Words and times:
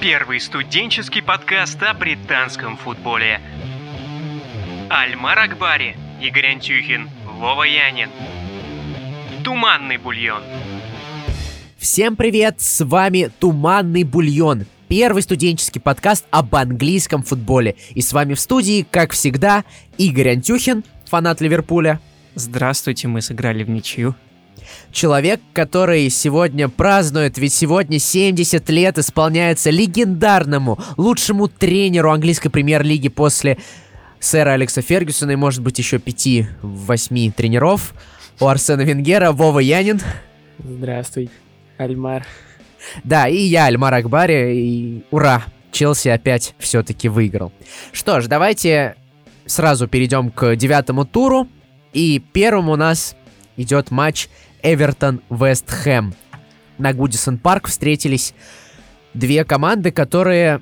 Первый 0.00 0.38
студенческий 0.38 1.22
подкаст 1.22 1.82
о 1.82 1.92
британском 1.92 2.76
футболе. 2.76 3.40
Альмар 4.88 5.40
Акбари, 5.40 5.96
Игорь 6.22 6.52
Антюхин, 6.52 7.10
Вова 7.24 7.64
Янин. 7.64 8.08
Туманный 9.42 9.96
бульон. 9.96 10.44
Всем 11.78 12.14
привет, 12.14 12.60
с 12.60 12.84
вами 12.84 13.32
Туманный 13.40 14.04
бульон. 14.04 14.66
Первый 14.86 15.22
студенческий 15.22 15.80
подкаст 15.80 16.26
об 16.30 16.54
английском 16.54 17.24
футболе. 17.24 17.74
И 17.90 18.00
с 18.00 18.12
вами 18.12 18.34
в 18.34 18.40
студии, 18.40 18.86
как 18.88 19.10
всегда, 19.10 19.64
Игорь 19.96 20.30
Антюхин, 20.30 20.84
фанат 21.06 21.40
Ливерпуля. 21.40 22.00
Здравствуйте, 22.36 23.08
мы 23.08 23.20
сыграли 23.20 23.64
в 23.64 23.70
ничью. 23.70 24.14
Человек, 24.92 25.40
который 25.52 26.08
сегодня 26.10 26.68
празднует, 26.68 27.38
ведь 27.38 27.52
сегодня 27.52 27.98
70 27.98 28.68
лет 28.70 28.98
исполняется 28.98 29.70
легендарному, 29.70 30.78
лучшему 30.96 31.48
тренеру 31.48 32.10
английской 32.10 32.48
премьер-лиги 32.48 33.08
после 33.08 33.58
сэра 34.20 34.50
Алекса 34.50 34.82
Фергюсона 34.82 35.32
и, 35.32 35.36
может 35.36 35.62
быть, 35.62 35.78
еще 35.78 35.96
5-8 35.96 37.32
тренеров 37.32 37.94
у 38.40 38.46
Арсена 38.46 38.82
Венгера, 38.82 39.32
Вова 39.32 39.60
Янин. 39.60 40.00
Здравствуй, 40.58 41.30
Альмар. 41.76 42.26
Да, 43.04 43.28
и 43.28 43.38
я, 43.38 43.66
Альмар 43.66 43.94
Акбари, 43.94 44.56
и 44.56 45.04
ура, 45.10 45.44
Челси 45.72 46.08
опять 46.08 46.54
все-таки 46.58 47.08
выиграл. 47.08 47.52
Что 47.92 48.20
ж, 48.20 48.26
давайте 48.26 48.96
сразу 49.46 49.88
перейдем 49.88 50.30
к 50.30 50.56
девятому 50.56 51.04
туру. 51.04 51.48
И 51.92 52.22
первым 52.32 52.68
у 52.68 52.76
нас 52.76 53.16
идет 53.56 53.90
матч 53.90 54.28
Эвертон-Вест 54.62 55.70
Хэм. 55.70 56.14
На 56.78 56.92
Гудисон 56.92 57.38
Парк 57.38 57.68
встретились 57.68 58.34
две 59.14 59.44
команды, 59.44 59.90
которые 59.90 60.60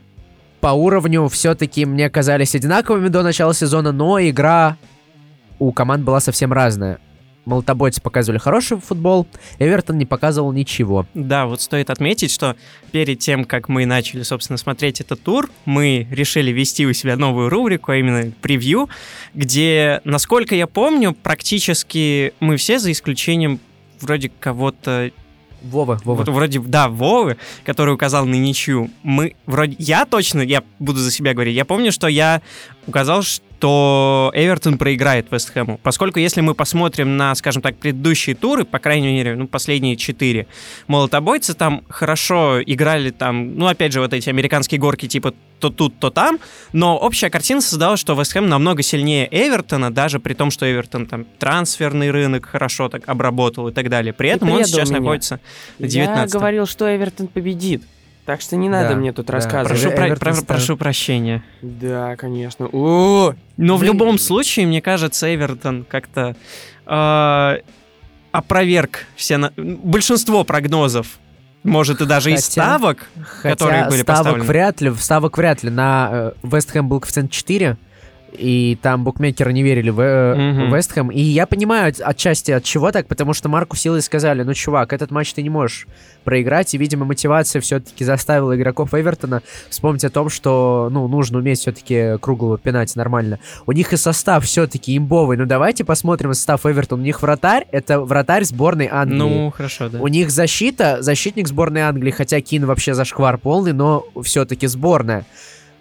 по 0.60 0.68
уровню 0.68 1.29
все-таки 1.29 1.84
мне 1.84 2.09
казались 2.10 2.54
одинаковыми 2.54 3.09
до 3.09 3.23
начала 3.23 3.54
сезона, 3.54 3.93
но 3.93 4.18
игра 4.21 4.76
у 5.59 5.73
команд 5.73 6.04
была 6.04 6.21
совсем 6.21 6.52
разная. 6.52 6.98
Молотобойцы 7.45 8.02
показывали 8.02 8.38
хороший 8.38 8.80
футбол, 8.80 9.29
Эвертон 9.60 9.99
не 9.99 10.04
показывал 10.04 10.51
ничего. 10.51 11.06
Да, 11.15 11.46
вот 11.46 11.60
стоит 11.60 11.90
отметить, 11.90 12.32
что 12.32 12.56
перед 12.90 13.21
тем, 13.21 13.45
как 13.45 13.68
мы 13.68 13.87
начали, 13.87 14.24
собственно, 14.24 14.56
смотреть 14.56 15.01
этот 15.01 15.23
тур, 15.23 15.49
мы 15.65 16.09
решили 16.10 16.51
вести 16.51 16.84
у 16.87 16.93
себя 16.93 17.16
новую 17.16 17.49
рубрику, 17.49 17.93
а 17.93 17.96
именно 17.96 18.32
превью, 18.43 18.88
где, 19.32 20.01
насколько 20.02 20.56
я 20.56 20.66
помню, 20.66 21.12
практически 21.12 22.32
мы 22.40 22.56
все, 22.56 22.80
за 22.80 22.90
исключением 22.90 23.60
вроде 24.01 24.30
кого-то 24.41 25.11
Вова, 25.63 25.99
Вова. 26.05 26.19
Вот 26.19 26.29
вроде, 26.29 26.61
да, 26.61 26.89
Вовы, 26.89 27.37
который 27.65 27.95
указал 27.95 28.27
на 28.27 28.35
ничью. 28.35 28.91
Мы, 29.02 29.35
вроде, 29.47 29.75
я 29.79 30.05
точно, 30.05 30.43
я 30.43 30.63
буду 30.79 30.99
за 30.99 31.11
себя 31.11 31.35
говорить, 31.35 31.57
я 31.57 31.65
помню, 31.65 31.93
что 31.93 32.09
я 32.09 32.43
указал, 32.87 33.23
что 33.23 33.45
Эвертон 33.62 34.79
проиграет 34.79 35.30
Вестхэму. 35.30 35.80
Поскольку 35.82 36.18
если 36.18 36.40
мы 36.40 36.54
посмотрим 36.54 37.16
на, 37.16 37.35
скажем 37.35 37.62
так, 37.62 37.76
предыдущие 37.76 38.37
туры, 38.37 38.65
по 38.65 38.79
крайней 38.79 39.12
мере, 39.12 39.35
ну, 39.35 39.46
последние 39.46 39.96
четыре, 39.96 40.46
молотобойцы 40.87 41.54
там 41.54 41.82
хорошо 41.88 42.60
играли 42.62 43.10
там, 43.10 43.57
ну, 43.57 43.66
опять 43.66 43.93
же, 43.93 44.01
вот 44.01 44.12
эти 44.12 44.29
американские 44.29 44.80
горки 44.80 45.09
типа 45.09 45.34
то 45.59 45.71
тут, 45.71 45.99
то 45.99 46.10
там, 46.10 46.38
но 46.73 46.99
общая 46.99 47.30
картина 47.30 47.60
создалась, 47.60 47.99
что 47.99 48.15
Вестхэм 48.15 48.46
намного 48.46 48.82
сильнее 48.82 49.27
Эвертона, 49.30 49.93
даже 49.93 50.21
при 50.21 50.34
том, 50.34 50.51
что 50.51 50.71
Эвертон 50.71 51.07
там 51.07 51.24
трансферный 51.38 52.10
рынок 52.10 52.46
хорошо 52.46 52.88
так 52.88 53.09
обработал 53.09 53.68
и 53.68 53.73
так 53.73 53.88
далее. 53.88 54.12
При 54.12 54.29
этом 54.29 54.51
он 54.51 54.65
сейчас 54.65 54.90
меня. 54.90 55.01
находится 55.01 55.40
на 55.79 55.87
19 55.87 56.34
Я 56.34 56.38
говорил, 56.38 56.66
что 56.66 56.95
Эвертон 56.95 57.29
победит. 57.29 57.82
Так 58.27 58.41
что 58.41 58.57
не 58.57 58.69
надо 58.69 58.91
да, 58.91 58.95
мне 58.96 59.13
тут 59.13 59.27
да. 59.27 59.35
рассказывать. 59.35 59.80
Прошу, 59.80 59.96
про, 59.96 60.16
про, 60.16 60.43
прошу 60.43 60.77
прощения. 60.77 61.45
Да, 61.63 62.16
конечно. 62.16 62.68
О, 62.73 63.35
Но 63.57 63.77
в 63.77 63.85
любом 63.85 64.19
случае, 64.19 64.67
мне 64.67 64.83
кажется, 64.83 65.33
Эвертон 65.33 65.87
как-то 65.89 66.34
э, 66.87 67.61
опроверг 68.33 69.06
все 69.15 69.37
на... 69.37 69.53
большинство 69.56 70.43
прогнозов. 70.43 71.19
Может, 71.62 72.00
и 72.00 72.06
даже 72.06 72.31
хотя, 72.31 72.41
из 72.41 72.45
ставок, 72.45 73.06
хотя 73.25 73.55
которые 73.55 73.89
были 73.89 74.03
ставок 74.03 74.25
поставлены. 74.25 74.45
вряд 74.45 74.81
ли, 74.81 74.95
ставок 74.95 75.39
вряд 75.39 75.62
ли. 75.62 75.71
На 75.71 76.33
Вест 76.43 76.71
э, 76.71 76.73
Хэм 76.73 76.89
был 76.89 77.00
коэффициент 77.00 77.31
4, 77.31 77.77
и 78.32 78.78
там 78.82 79.04
букмекеры 79.04 79.53
не 79.53 79.62
верили 79.62 79.91
в 79.91 80.00
mm-hmm. 80.00 80.75
Вестхэм. 80.75 81.10
И 81.10 81.20
я 81.20 81.47
понимаю 81.47 81.92
отчасти 81.98 82.53
от 82.53 82.64
чего 82.64 82.92
так, 82.92 83.06
потому 83.06 83.32
что 83.32 83.48
Марку 83.48 83.76
Силой 83.76 84.03
сказали, 84.03 84.42
ну, 84.42 84.54
чувак, 84.54 84.92
этот 84.92 85.10
матч 85.10 85.32
ты 85.32 85.42
не 85.42 85.50
можешь 85.50 85.87
проиграть, 86.25 86.75
и, 86.75 86.78
видимо, 86.78 87.04
мотивация 87.04 87.60
все-таки 87.60 88.04
заставила 88.04 88.56
игроков 88.56 88.94
Эвертона 88.94 89.42
вспомнить 89.70 90.04
о 90.04 90.10
том, 90.10 90.28
что, 90.28 90.88
ну, 90.91 91.09
нужно 91.09 91.38
уметь 91.38 91.60
все-таки 91.60 92.19
круглого 92.20 92.59
пинать 92.59 92.94
нормально. 92.97 93.38
У 93.66 93.72
них 93.72 93.92
и 93.92 93.97
состав 93.97 94.44
все-таки 94.44 94.97
имбовый. 94.97 95.37
Ну, 95.37 95.47
давайте 95.47 95.84
посмотрим 95.84 96.34
состав 96.34 96.66
Эвертона. 96.66 97.03
У 97.03 97.04
них 97.04 97.22
вратарь, 97.22 97.66
это 97.70 98.00
вратарь 98.00 98.44
сборной 98.44 98.88
Англии. 98.91 99.19
Ну, 99.19 99.50
хорошо, 99.50 99.88
да. 99.88 100.00
У 100.00 100.08
них 100.08 100.31
защита, 100.31 100.98
защитник 101.00 101.48
сборной 101.48 101.82
Англии, 101.82 102.10
хотя 102.10 102.41
Кин 102.41 102.66
вообще 102.66 102.94
зашквар 102.94 103.38
полный, 103.38 103.72
но 103.72 104.04
все-таки 104.22 104.66
сборная. 104.66 105.25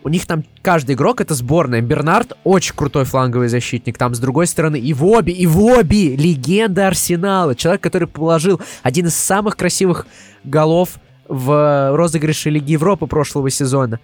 У 0.06 0.10
них 0.10 0.28
там 0.28 0.44
каждый 0.62 0.94
игрок 0.94 1.20
это 1.20 1.34
сборная. 1.34 1.82
Бернард 1.82 2.34
очень 2.44 2.76
крутой 2.76 3.06
фланговый 3.06 3.48
защитник. 3.48 3.98
Там 3.98 4.14
с 4.14 4.20
другой 4.20 4.46
стороны 4.46 4.80
и 4.80 4.94
Воби, 4.94 5.32
и 5.32 5.48
Воби, 5.48 6.16
легенда 6.16 6.86
Арсенала. 6.86 7.56
Человек, 7.56 7.82
который 7.82 8.08
положил 8.08 8.62
один 8.84 9.08
из 9.08 9.16
самых 9.16 9.58
красивых 9.58 10.06
голов 10.44 11.00
в 11.28 11.96
розыгрыше 11.96 12.52
Лиги 12.52 12.74
Европы 12.74 13.08
прошлого 13.08 13.50
сезона. 13.50 14.00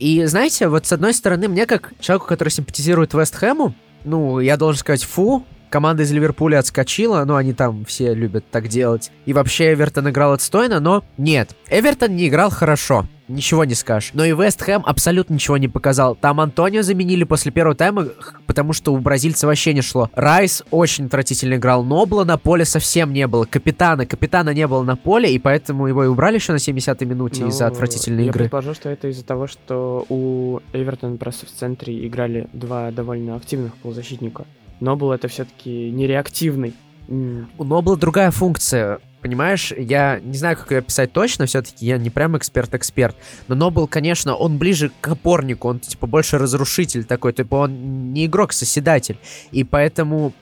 И 0.00 0.24
знаете, 0.24 0.66
вот 0.66 0.84
с 0.84 0.92
одной 0.92 1.14
стороны, 1.14 1.46
мне 1.46 1.66
как 1.66 1.92
человеку, 2.00 2.26
который 2.26 2.48
симпатизирует 2.48 3.14
Вест 3.14 3.36
Хэму, 3.36 3.72
ну, 4.02 4.40
я 4.40 4.56
должен 4.56 4.80
сказать, 4.80 5.04
фу, 5.04 5.44
команда 5.74 6.04
из 6.04 6.12
Ливерпуля 6.12 6.60
отскочила, 6.60 7.24
ну, 7.24 7.34
они 7.34 7.52
там 7.52 7.84
все 7.84 8.14
любят 8.14 8.44
так 8.48 8.68
делать. 8.68 9.10
И 9.26 9.32
вообще 9.32 9.72
Эвертон 9.72 10.08
играл 10.08 10.32
отстойно, 10.32 10.78
но 10.78 11.02
нет. 11.18 11.56
Эвертон 11.68 12.14
не 12.14 12.28
играл 12.28 12.50
хорошо 12.50 13.08
ничего 13.26 13.64
не 13.64 13.74
скажешь. 13.74 14.10
Но 14.12 14.22
и 14.22 14.34
Вест 14.34 14.60
Хэм 14.60 14.82
абсолютно 14.84 15.32
ничего 15.32 15.56
не 15.56 15.66
показал. 15.66 16.14
Там 16.14 16.40
Антонио 16.40 16.82
заменили 16.82 17.24
после 17.24 17.50
первого 17.50 17.74
тайма, 17.74 18.08
потому 18.46 18.74
что 18.74 18.92
у 18.92 18.98
бразильца 18.98 19.46
вообще 19.46 19.72
не 19.72 19.80
шло. 19.80 20.10
Райс 20.14 20.62
очень 20.70 21.06
отвратительно 21.06 21.54
играл. 21.54 21.84
Нобла 21.84 22.24
на 22.24 22.36
поле 22.36 22.66
совсем 22.66 23.14
не 23.14 23.26
было. 23.26 23.46
Капитана. 23.46 24.04
Капитана 24.04 24.52
не 24.52 24.66
было 24.66 24.82
на 24.82 24.96
поле, 24.96 25.32
и 25.32 25.38
поэтому 25.38 25.86
его 25.86 26.04
и 26.04 26.06
убрали 26.06 26.34
еще 26.34 26.52
на 26.52 26.56
70-й 26.56 27.06
минуте 27.06 27.42
ну, 27.42 27.48
из-за 27.48 27.66
отвратительной 27.66 28.24
я 28.24 28.28
игры. 28.28 28.40
Я 28.40 28.50
предположу, 28.50 28.74
что 28.74 28.90
это 28.90 29.08
из-за 29.08 29.24
того, 29.24 29.46
что 29.46 30.04
у 30.10 30.60
Эвертона 30.74 31.16
просто 31.16 31.46
в 31.46 31.50
центре 31.50 32.06
играли 32.06 32.46
два 32.52 32.90
довольно 32.90 33.36
активных 33.36 33.74
полузащитника. 33.76 34.44
Нобл 34.84 35.12
это 35.12 35.28
все-таки 35.28 35.90
нереактивный. 35.90 36.74
У 37.08 37.64
Нобла 37.64 37.96
другая 37.96 38.30
функция 38.30 39.00
понимаешь, 39.24 39.72
я 39.74 40.20
не 40.20 40.36
знаю, 40.36 40.54
как 40.54 40.70
ее 40.70 40.78
описать 40.80 41.10
точно, 41.14 41.46
все-таки 41.46 41.86
я 41.86 41.96
не 41.96 42.10
прям 42.10 42.36
эксперт-эксперт, 42.36 43.16
но 43.48 43.54
Нобл, 43.54 43.86
конечно, 43.86 44.34
он 44.34 44.58
ближе 44.58 44.90
к 45.00 45.08
опорнику, 45.08 45.66
он, 45.66 45.80
типа, 45.80 46.06
больше 46.06 46.36
разрушитель 46.36 47.04
такой, 47.04 47.32
типа, 47.32 47.54
он 47.54 48.12
не 48.12 48.26
игрок-соседатель, 48.26 49.16
и 49.50 49.64
поэтому 49.64 50.34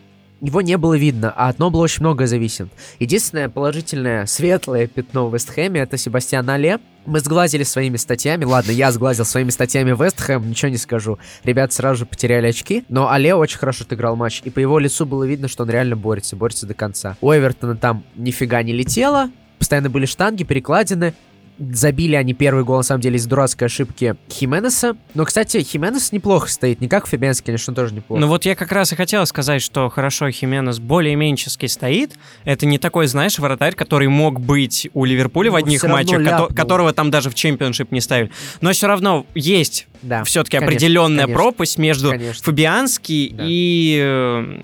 его 0.42 0.60
не 0.60 0.76
было 0.76 0.94
видно, 0.94 1.32
а 1.34 1.48
от 1.48 1.60
Нобла 1.60 1.82
очень 1.82 2.00
многое 2.00 2.26
зависит. 2.26 2.69
Единственное 2.98 3.48
положительное, 3.48 4.26
светлое 4.26 4.88
пятно 4.88 5.28
в 5.28 5.34
Вестхэме— 5.34 5.80
это 5.82 5.97
Себастьян 5.97 6.48
Але. 6.50 6.80
Мы 7.06 7.20
сглазили 7.20 7.62
своими 7.62 7.97
статьями. 7.97 8.44
Ладно, 8.44 8.72
я 8.72 8.91
сглазил 8.92 9.25
своими 9.25 9.50
статьями 9.50 9.92
Вестхэм, 9.92 10.50
ничего 10.50 10.69
не 10.70 10.76
скажу. 10.78 11.19
Ребята 11.44 11.75
сразу 11.75 12.00
же 12.00 12.06
потеряли 12.06 12.48
очки. 12.48 12.84
Но 12.88 13.08
Але 13.08 13.34
очень 13.34 13.58
хорошо 13.58 13.84
отыграл 13.84 14.16
матч. 14.16 14.42
И 14.44 14.50
по 14.50 14.58
его 14.58 14.78
лицу 14.78 15.06
было 15.06 15.25
видно, 15.25 15.47
что 15.48 15.62
он 15.62 15.70
реально 15.70 15.97
борется, 15.97 16.36
борется 16.36 16.66
до 16.66 16.74
конца. 16.74 17.16
У 17.20 17.32
Эвертона 17.32 17.76
там 17.76 18.04
нифига 18.16 18.62
не 18.62 18.72
летело. 18.72 19.30
Постоянно 19.59 19.91
были 19.91 20.06
штанги, 20.06 20.42
перекладины. 20.42 21.15
Забили 21.59 22.15
они 22.15 22.34
первый 22.34 22.65
гол, 22.65 22.78
на 22.78 22.83
самом 22.83 23.01
деле, 23.01 23.16
из 23.16 23.27
дурацкой 23.27 23.66
ошибки 23.66 24.16
Хименеса. 24.31 24.97
Но, 25.15 25.25
кстати, 25.25 25.63
Хименес 25.63 26.13
неплохо 26.13 26.49
стоит. 26.49 26.81
Не 26.81 26.89
как 26.89 27.07
Фабианский, 27.07 27.47
конечно, 27.47 27.75
тоже 27.75 27.95
неплохо. 27.95 28.21
Ну 28.21 28.27
вот 28.27 28.45
я 28.45 28.54
как 28.54 28.72
раз 28.72 28.93
и 28.93 28.97
хотел 28.97 29.25
сказать, 29.27 29.63
что 29.63 29.89
хорошо 29.89 30.31
Хименес 30.31 30.78
более-меньшески 30.78 31.66
стоит. 31.66 32.15
Это 32.45 32.66
не 32.66 32.78
такой, 32.78 33.07
знаешь, 33.07 33.39
вратарь, 33.39 33.75
который 33.75 34.09
мог 34.09 34.41
быть 34.41 34.89
у 34.95 35.04
Ливерпуля 35.04 35.51
ну, 35.51 35.53
в 35.54 35.57
одних 35.57 35.83
матчах, 35.84 36.25
ко- 36.25 36.54
которого 36.54 36.93
там 36.93 37.10
даже 37.10 37.31
в 37.31 37.34
чемпионшип 37.34 37.93
не 37.93 38.01
ставили. 38.01 38.31
Но 38.60 38.72
все 38.72 38.87
равно 38.87 39.27
есть 39.34 39.87
да, 40.03 40.25
все-таки 40.25 40.57
определенная 40.57 41.25
конечно. 41.25 41.43
пропасть 41.43 41.78
между 41.78 42.10
конечно. 42.10 42.45
Фабианский 42.45 43.34
да. 43.37 43.45
и... 43.47 44.01
Э, 44.03 44.60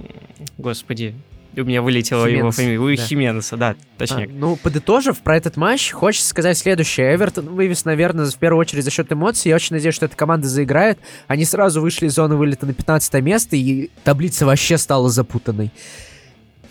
господи, 0.56 1.14
у 1.56 1.64
меня 1.64 1.82
вылетело 1.82 2.26
Хименес, 2.26 2.38
его 2.38 2.50
фамилия. 2.50 2.78
У 2.78 2.96
да. 2.96 3.02
Хименеса, 3.02 3.56
да, 3.56 3.76
точнее. 3.96 4.26
А, 4.26 4.28
ну, 4.32 4.56
подытожив 4.56 5.18
про 5.18 5.36
этот 5.36 5.56
матч, 5.56 5.90
хочется 5.92 6.28
сказать 6.28 6.58
следующее. 6.58 7.14
Эвертон 7.14 7.48
вывез, 7.48 7.84
наверное, 7.84 8.26
в 8.26 8.36
первую 8.36 8.60
очередь 8.60 8.84
за 8.84 8.90
счет 8.90 9.10
эмоций. 9.12 9.48
Я 9.48 9.56
очень 9.56 9.74
надеюсь, 9.74 9.94
что 9.94 10.06
эта 10.06 10.16
команда 10.16 10.46
заиграет. 10.46 10.98
Они 11.26 11.44
сразу 11.44 11.80
вышли 11.80 12.06
из 12.06 12.14
зоны 12.14 12.36
вылета 12.36 12.66
на 12.66 12.74
15 12.74 13.14
место, 13.22 13.56
и 13.56 13.90
таблица 14.04 14.46
вообще 14.46 14.78
стала 14.78 15.08
запутанной. 15.08 15.72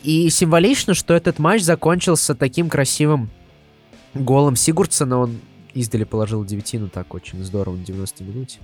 И 0.04 0.30
символично, 0.30 0.94
что 0.94 1.14
этот 1.14 1.40
матч 1.40 1.64
закончился 1.64 2.36
таким 2.36 2.70
красивым 2.70 3.30
голом 4.14 4.56
Сигурдсона. 4.56 5.20
Он 5.20 5.40
издали 5.74 6.04
положил 6.04 6.46
девятину, 6.46 6.90
так 6.90 7.14
очень 7.14 7.44
здорово 7.44 7.76
на 7.76 7.84
90 7.84 8.24
минуте. 8.24 8.60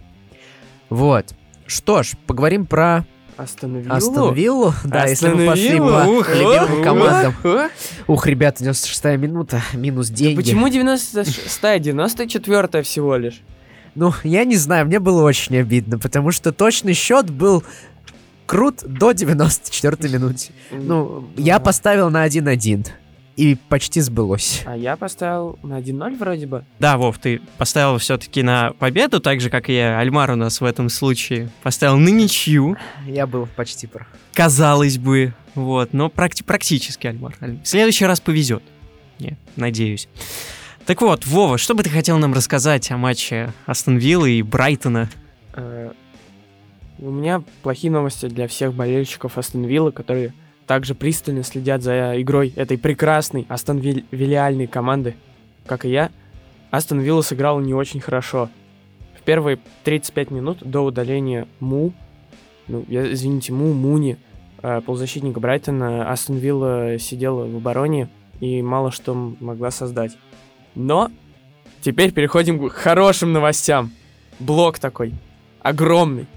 Вот. 0.89 1.33
Что 1.65 2.03
ж, 2.03 2.11
поговорим 2.27 2.65
про 2.65 3.05
Астон 3.37 3.77
Виллу. 3.77 3.95
Астон 3.95 4.33
Виллу. 4.33 4.73
Да, 4.83 5.05
если 5.05 5.27
мы 5.29 5.47
Астон 5.47 5.47
пошли 5.47 5.79
по 5.79 6.19
Ух, 6.19 6.29
любимым 6.29 6.79
ух, 6.79 6.83
командам. 6.83 7.35
ух. 7.43 7.69
Ух, 8.07 8.27
ребята, 8.27 8.63
96-я 8.63 9.17
минута, 9.17 9.61
минус 9.73 10.09
деньги. 10.09 10.41
Почему 10.41 10.67
96-я? 10.67 11.77
94-я 11.77 12.83
всего 12.83 13.15
лишь. 13.17 13.41
Ну, 13.95 14.13
я 14.23 14.43
не 14.43 14.55
знаю, 14.55 14.87
мне 14.87 14.99
было 14.99 15.23
очень 15.23 15.57
обидно, 15.57 15.99
потому 15.99 16.31
что 16.31 16.51
точный 16.51 16.93
счет 16.93 17.29
был 17.29 17.63
крут 18.45 18.83
до 18.83 19.11
94-й 19.11 20.09
минуты. 20.11 20.47
Ну, 20.71 21.27
я 21.37 21.59
да. 21.59 21.65
поставил 21.65 22.09
на 22.09 22.25
1-1. 22.27 22.87
И 23.35 23.55
почти 23.69 23.99
сбылось. 24.01 24.61
А 24.65 24.77
я 24.77 24.95
поставил 24.95 25.57
на 25.63 25.79
1-0 25.79 26.17
вроде 26.17 26.45
бы. 26.45 26.65
Да, 26.79 26.97
Вов, 26.97 27.17
ты 27.17 27.41
поставил 27.57 27.97
все-таки 27.97 28.43
на 28.43 28.73
победу, 28.73 29.19
так 29.19 29.41
же, 29.41 29.49
как 29.49 29.69
и 29.69 29.73
я. 29.75 29.97
Альмар 29.99 30.29
у 30.31 30.35
нас 30.35 30.61
в 30.61 30.65
этом 30.65 30.87
случае 30.89 31.49
поставил 31.63 31.97
на 31.97 32.09
ничью, 32.09 32.77
Я 33.07 33.25
был 33.25 33.47
почти 33.55 33.87
прав. 33.87 34.05
казалось 34.33 34.97
бы. 34.99 35.33
Вот, 35.55 35.93
но 35.93 36.07
практи- 36.07 36.43
практически, 36.43 37.07
Альмар. 37.07 37.35
Аль- 37.41 37.59
В 37.63 37.67
следующий 37.67 38.05
раз 38.05 38.19
повезет. 38.19 38.61
Не, 39.19 39.37
надеюсь. 39.55 40.07
Так 40.85 41.01
вот, 41.01 41.25
Вова, 41.25 41.57
что 41.57 41.75
бы 41.75 41.81
ты 41.83 41.89
хотел 41.89 42.17
нам 42.17 42.33
рассказать 42.33 42.91
о 42.91 42.97
матче 42.97 43.53
Астон 43.65 43.97
Виллы 43.97 44.31
и 44.33 44.41
Брайтона? 44.43 45.09
Э, 45.53 45.91
У 46.99 47.09
меня 47.09 47.41
плохие 47.63 47.89
новости 47.91 48.27
для 48.27 48.47
всех 48.47 48.73
болельщиков 48.73 49.37
Астон 49.37 49.63
Виллы, 49.65 49.91
которые 49.91 50.33
также 50.67 50.95
пристально 50.95 51.43
следят 51.43 51.81
за 51.81 52.21
игрой 52.21 52.53
этой 52.55 52.77
прекрасной 52.77 53.45
Астон 53.49 53.79
Виллиальной 53.79 54.67
команды, 54.67 55.15
как 55.65 55.85
и 55.85 55.89
я. 55.89 56.11
Астон 56.71 56.99
Вилла 56.99 57.21
сыграла 57.21 57.59
не 57.59 57.73
очень 57.73 57.99
хорошо. 57.99 58.49
В 59.17 59.21
первые 59.23 59.59
35 59.83 60.31
минут 60.31 60.57
до 60.61 60.81
удаления 60.81 61.47
Му, 61.59 61.93
ну, 62.67 62.85
извините, 62.87 63.53
Му, 63.53 63.73
Муни, 63.73 64.17
э, 64.61 64.81
полузащитника 64.81 65.39
Брайтона, 65.39 66.09
Астон 66.11 66.37
Вилла 66.37 66.97
сидела 66.97 67.45
в 67.45 67.55
обороне 67.55 68.09
и 68.39 68.61
мало 68.61 68.91
что 68.91 69.13
могла 69.13 69.71
создать. 69.71 70.17
Но 70.75 71.11
теперь 71.81 72.11
переходим 72.11 72.67
к 72.67 72.73
хорошим 72.73 73.33
новостям. 73.33 73.91
Блок 74.39 74.79
такой, 74.79 75.13
огромный. 75.61 76.27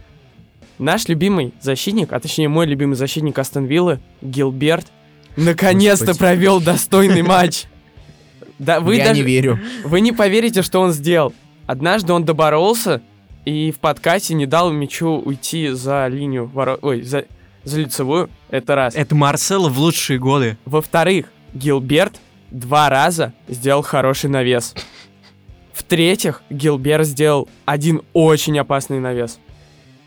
Наш 0.78 1.08
любимый 1.08 1.54
защитник, 1.60 2.12
а 2.12 2.20
точнее 2.20 2.48
мой 2.48 2.66
любимый 2.66 2.94
защитник 2.94 3.38
Астон 3.38 3.64
Виллы, 3.64 4.00
Гилберт, 4.20 4.86
наконец-то 5.36 6.06
Господи. 6.06 6.18
провел 6.18 6.60
достойный 6.60 7.22
матч. 7.22 7.64
Да, 8.58 8.80
вы 8.80 8.96
я 8.96 9.06
даже 9.06 9.20
не 9.20 9.26
верю. 9.26 9.60
вы 9.84 10.00
не 10.00 10.12
поверите, 10.12 10.62
что 10.62 10.80
он 10.80 10.92
сделал. 10.92 11.32
Однажды 11.66 12.12
он 12.12 12.24
доборолся 12.24 13.02
и 13.44 13.70
в 13.70 13.78
подкате 13.78 14.34
не 14.34 14.46
дал 14.46 14.70
мячу 14.70 15.20
уйти 15.24 15.68
за 15.68 16.06
линию 16.08 16.46
воро... 16.46 16.78
Ой, 16.82 17.02
за, 17.02 17.24
за 17.64 17.80
лицевую. 17.80 18.28
Это 18.50 18.74
раз. 18.74 18.94
Это 18.94 19.14
Марсело 19.14 19.68
в 19.68 19.78
лучшие 19.78 20.18
годы. 20.18 20.56
Во-вторых, 20.64 21.26
Гилберт 21.54 22.20
два 22.50 22.88
раза 22.88 23.32
сделал 23.48 23.82
хороший 23.82 24.30
навес. 24.30 24.74
В-третьих, 25.72 26.42
Гилберт 26.50 27.06
сделал 27.06 27.48
один 27.64 28.02
очень 28.12 28.58
опасный 28.58 28.98
навес. 29.00 29.38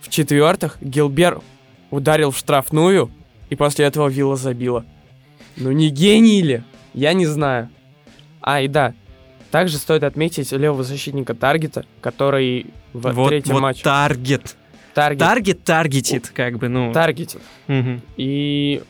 В-четвертых, 0.01 0.77
Гилберт 0.81 1.43
ударил 1.91 2.31
в 2.31 2.37
штрафную, 2.37 3.11
и 3.49 3.55
после 3.55 3.85
этого 3.85 4.07
Вилла 4.07 4.35
забила. 4.35 4.85
Ну 5.57 5.71
не 5.71 5.89
гений 5.89 6.41
ли? 6.41 6.63
Я 6.93 7.13
не 7.13 7.25
знаю. 7.25 7.69
А, 8.41 8.61
и 8.61 8.67
да, 8.67 8.93
также 9.51 9.77
стоит 9.77 10.03
отметить 10.03 10.51
левого 10.51 10.83
защитника 10.83 11.33
Таргета, 11.33 11.85
который 12.01 12.67
в 12.93 13.11
вот, 13.11 13.29
третьем 13.29 13.55
вот 13.55 13.61
матче... 13.61 13.83
таргет. 13.83 14.55
Таргет. 14.93 15.19
Таргет 15.19 15.63
таргетит, 15.63 16.29
как 16.29 16.57
бы, 16.57 16.67
ну. 16.67 16.91
Таргетит. 16.93 17.41
мгм. 17.67 18.01
и 18.17 18.81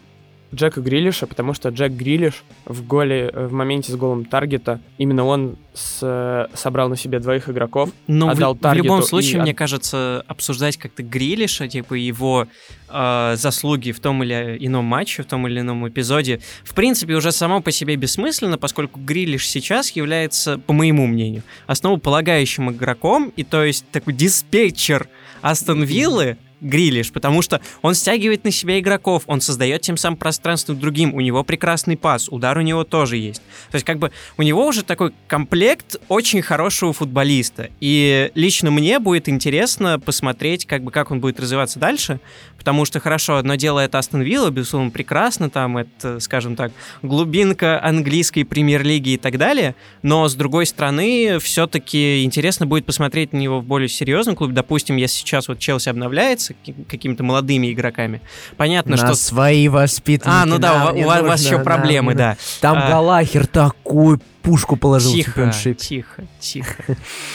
Джека 0.53 0.81
Грилиша, 0.81 1.27
потому 1.27 1.53
что 1.53 1.69
Джек 1.69 1.91
Грилиш 1.91 2.43
в 2.65 2.85
голе, 2.85 3.29
э, 3.31 3.47
в 3.47 3.53
моменте 3.53 3.91
с 3.91 3.95
голом 3.95 4.25
Таргета, 4.25 4.79
именно 4.97 5.23
он 5.25 5.57
с- 5.73 5.99
э, 6.01 6.47
собрал 6.55 6.89
на 6.89 6.97
себе 6.97 7.19
двоих 7.19 7.49
игроков. 7.49 7.91
Ну, 8.07 8.27
в, 8.27 8.31
отдал 8.31 8.53
в 8.55 8.57
любом 8.73 8.97
таргету 8.99 9.07
случае, 9.07 9.37
и 9.37 9.41
мне 9.41 9.53
кажется, 9.53 10.23
обсуждать 10.27 10.77
как-то 10.77 11.03
Грилиша, 11.03 11.67
типа 11.67 11.93
его 11.93 12.47
э, 12.91 13.35
заслуги 13.37 13.91
в 13.91 13.99
том 13.99 14.23
или 14.23 14.57
ином 14.59 14.85
матче, 14.85 15.21
в 15.21 15.27
том 15.27 15.47
или 15.47 15.59
ином 15.59 15.87
эпизоде, 15.87 16.39
в 16.63 16.73
принципе, 16.73 17.13
уже 17.13 17.31
само 17.31 17.61
по 17.61 17.69
себе 17.71 17.95
бессмысленно, 17.95 18.57
поскольку 18.57 18.99
Грилиш 18.99 19.47
сейчас 19.47 19.91
является, 19.91 20.57
по 20.57 20.73
моему 20.73 21.05
мнению, 21.05 21.43
основополагающим 21.67 22.71
игроком, 22.71 23.31
и 23.35 23.43
то 23.43 23.63
есть 23.63 23.85
такой 23.91 24.13
диспетчер 24.13 25.07
Астон 25.41 25.83
Виллы, 25.83 26.37
Грилиш, 26.61 27.11
потому 27.11 27.41
что 27.41 27.61
он 27.81 27.95
стягивает 27.95 28.43
на 28.43 28.51
себя 28.51 28.79
игроков, 28.79 29.23
он 29.27 29.41
создает 29.41 29.81
тем 29.81 29.97
самым 29.97 30.17
пространство 30.17 30.75
другим, 30.75 31.13
у 31.13 31.21
него 31.21 31.43
прекрасный 31.43 31.97
пас, 31.97 32.29
удар 32.29 32.57
у 32.57 32.61
него 32.61 32.83
тоже 32.83 33.17
есть. 33.17 33.41
То 33.71 33.75
есть 33.75 33.85
как 33.85 33.99
бы 33.99 34.11
у 34.37 34.41
него 34.41 34.65
уже 34.65 34.83
такой 34.83 35.13
комплект 35.27 35.97
очень 36.07 36.41
хорошего 36.41 36.93
футболиста. 36.93 37.69
И 37.79 38.31
лично 38.35 38.71
мне 38.71 38.99
будет 38.99 39.29
интересно 39.29 39.99
посмотреть, 39.99 40.65
как 40.65 40.83
бы 40.83 40.91
как 40.91 41.11
он 41.11 41.19
будет 41.19 41.39
развиваться 41.39 41.79
дальше, 41.79 42.19
потому 42.57 42.85
что 42.85 42.99
хорошо, 42.99 43.37
одно 43.37 43.55
дело 43.55 43.79
это 43.79 43.97
Астон 43.97 44.21
Вилла, 44.21 44.49
безусловно, 44.49 44.91
прекрасно, 44.91 45.49
там 45.49 45.77
это, 45.77 46.19
скажем 46.19 46.55
так, 46.55 46.71
глубинка 47.01 47.83
английской 47.83 48.43
премьер-лиги 48.43 49.11
и 49.11 49.17
так 49.17 49.37
далее, 49.37 49.75
но 50.01 50.27
с 50.27 50.35
другой 50.35 50.65
стороны, 50.65 51.39
все-таки 51.39 52.23
интересно 52.23 52.65
будет 52.65 52.85
посмотреть 52.85 53.33
на 53.33 53.37
него 53.37 53.59
в 53.59 53.65
более 53.65 53.89
серьезном 53.89 54.35
клубе. 54.35 54.53
Допустим, 54.53 54.97
если 54.97 55.17
сейчас 55.17 55.47
вот 55.47 55.59
Челси 55.59 55.89
обновляется 55.89 56.48
ки- 56.53 56.75
какими-то 56.87 57.23
молодыми 57.23 57.71
игроками, 57.71 58.21
понятно, 58.57 58.91
На 58.91 58.97
что... 58.97 59.15
свои 59.15 59.67
воспитанники. 59.67 60.41
А, 60.41 60.45
ну 60.45 60.57
да, 60.59 60.91
у, 60.91 61.03
вас 61.03 61.21
нужно, 61.21 61.45
еще 61.45 61.59
проблемы, 61.63 62.15
да. 62.15 62.37
Там 62.61 62.77
А. 62.77 62.89
Галахер 62.89 63.47
такую 63.47 64.21
пушку 64.41 64.75
положил 64.75 65.11
в 65.11 65.15
Тихо, 65.15 65.31
чемпионшип. 65.31 65.77
тихо, 65.77 66.23
тихо, 66.39 66.83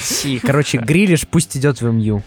тихо. 0.03 0.47
Короче, 0.47 0.79
Грилиш 0.79 1.27
пусть 1.27 1.57
идет 1.57 1.81
в 1.81 1.91
МЮ. 1.91 2.23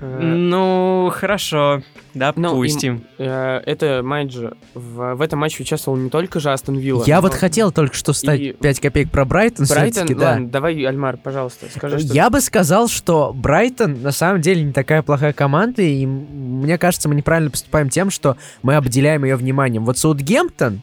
Э, 0.00 0.20
Ну, 0.20 1.10
хорошо, 1.14 1.82
допустим. 2.14 3.04
э, 3.18 3.60
Это 3.64 4.00
матч 4.02 4.32
же. 4.32 4.54
В, 4.74 5.14
в 5.14 5.20
этом 5.20 5.38
матче 5.38 5.62
участвовал 5.62 5.96
не 5.96 6.10
только 6.10 6.40
же 6.40 6.50
Астон 6.52 6.76
Вилла. 6.78 7.04
Я 7.06 7.16
но 7.16 7.22
вот 7.22 7.34
хотел 7.34 7.70
только 7.70 7.94
что 7.94 8.12
И- 8.12 8.14
стать 8.14 8.58
5 8.58 8.80
копеек 8.80 9.10
про 9.10 9.24
Брайтон, 9.24 9.66
Брайтон, 9.68 10.06
да. 10.16 10.30
ладно, 10.30 10.48
давай, 10.48 10.82
Альмар, 10.84 11.16
пожалуйста, 11.16 11.66
скажи, 11.74 12.00
что... 12.00 12.12
Я 12.12 12.28
бы 12.30 12.40
сказал, 12.40 12.88
что 12.88 13.32
Брайтон 13.32 14.02
на 14.02 14.10
самом 14.10 14.40
деле 14.40 14.62
не 14.62 14.72
такая 14.72 15.02
плохая 15.02 15.32
команда, 15.32 15.82
и 15.82 16.04
мне 16.06 16.76
кажется, 16.78 17.08
мы 17.08 17.14
неправильно 17.14 17.50
поступаем 17.50 17.88
тем, 17.88 18.10
что 18.10 18.36
мы 18.62 18.74
обделяем 18.76 19.24
ее 19.24 19.36
вниманием. 19.36 19.84
Вот 19.84 19.96
Саутгемптон 19.98 20.80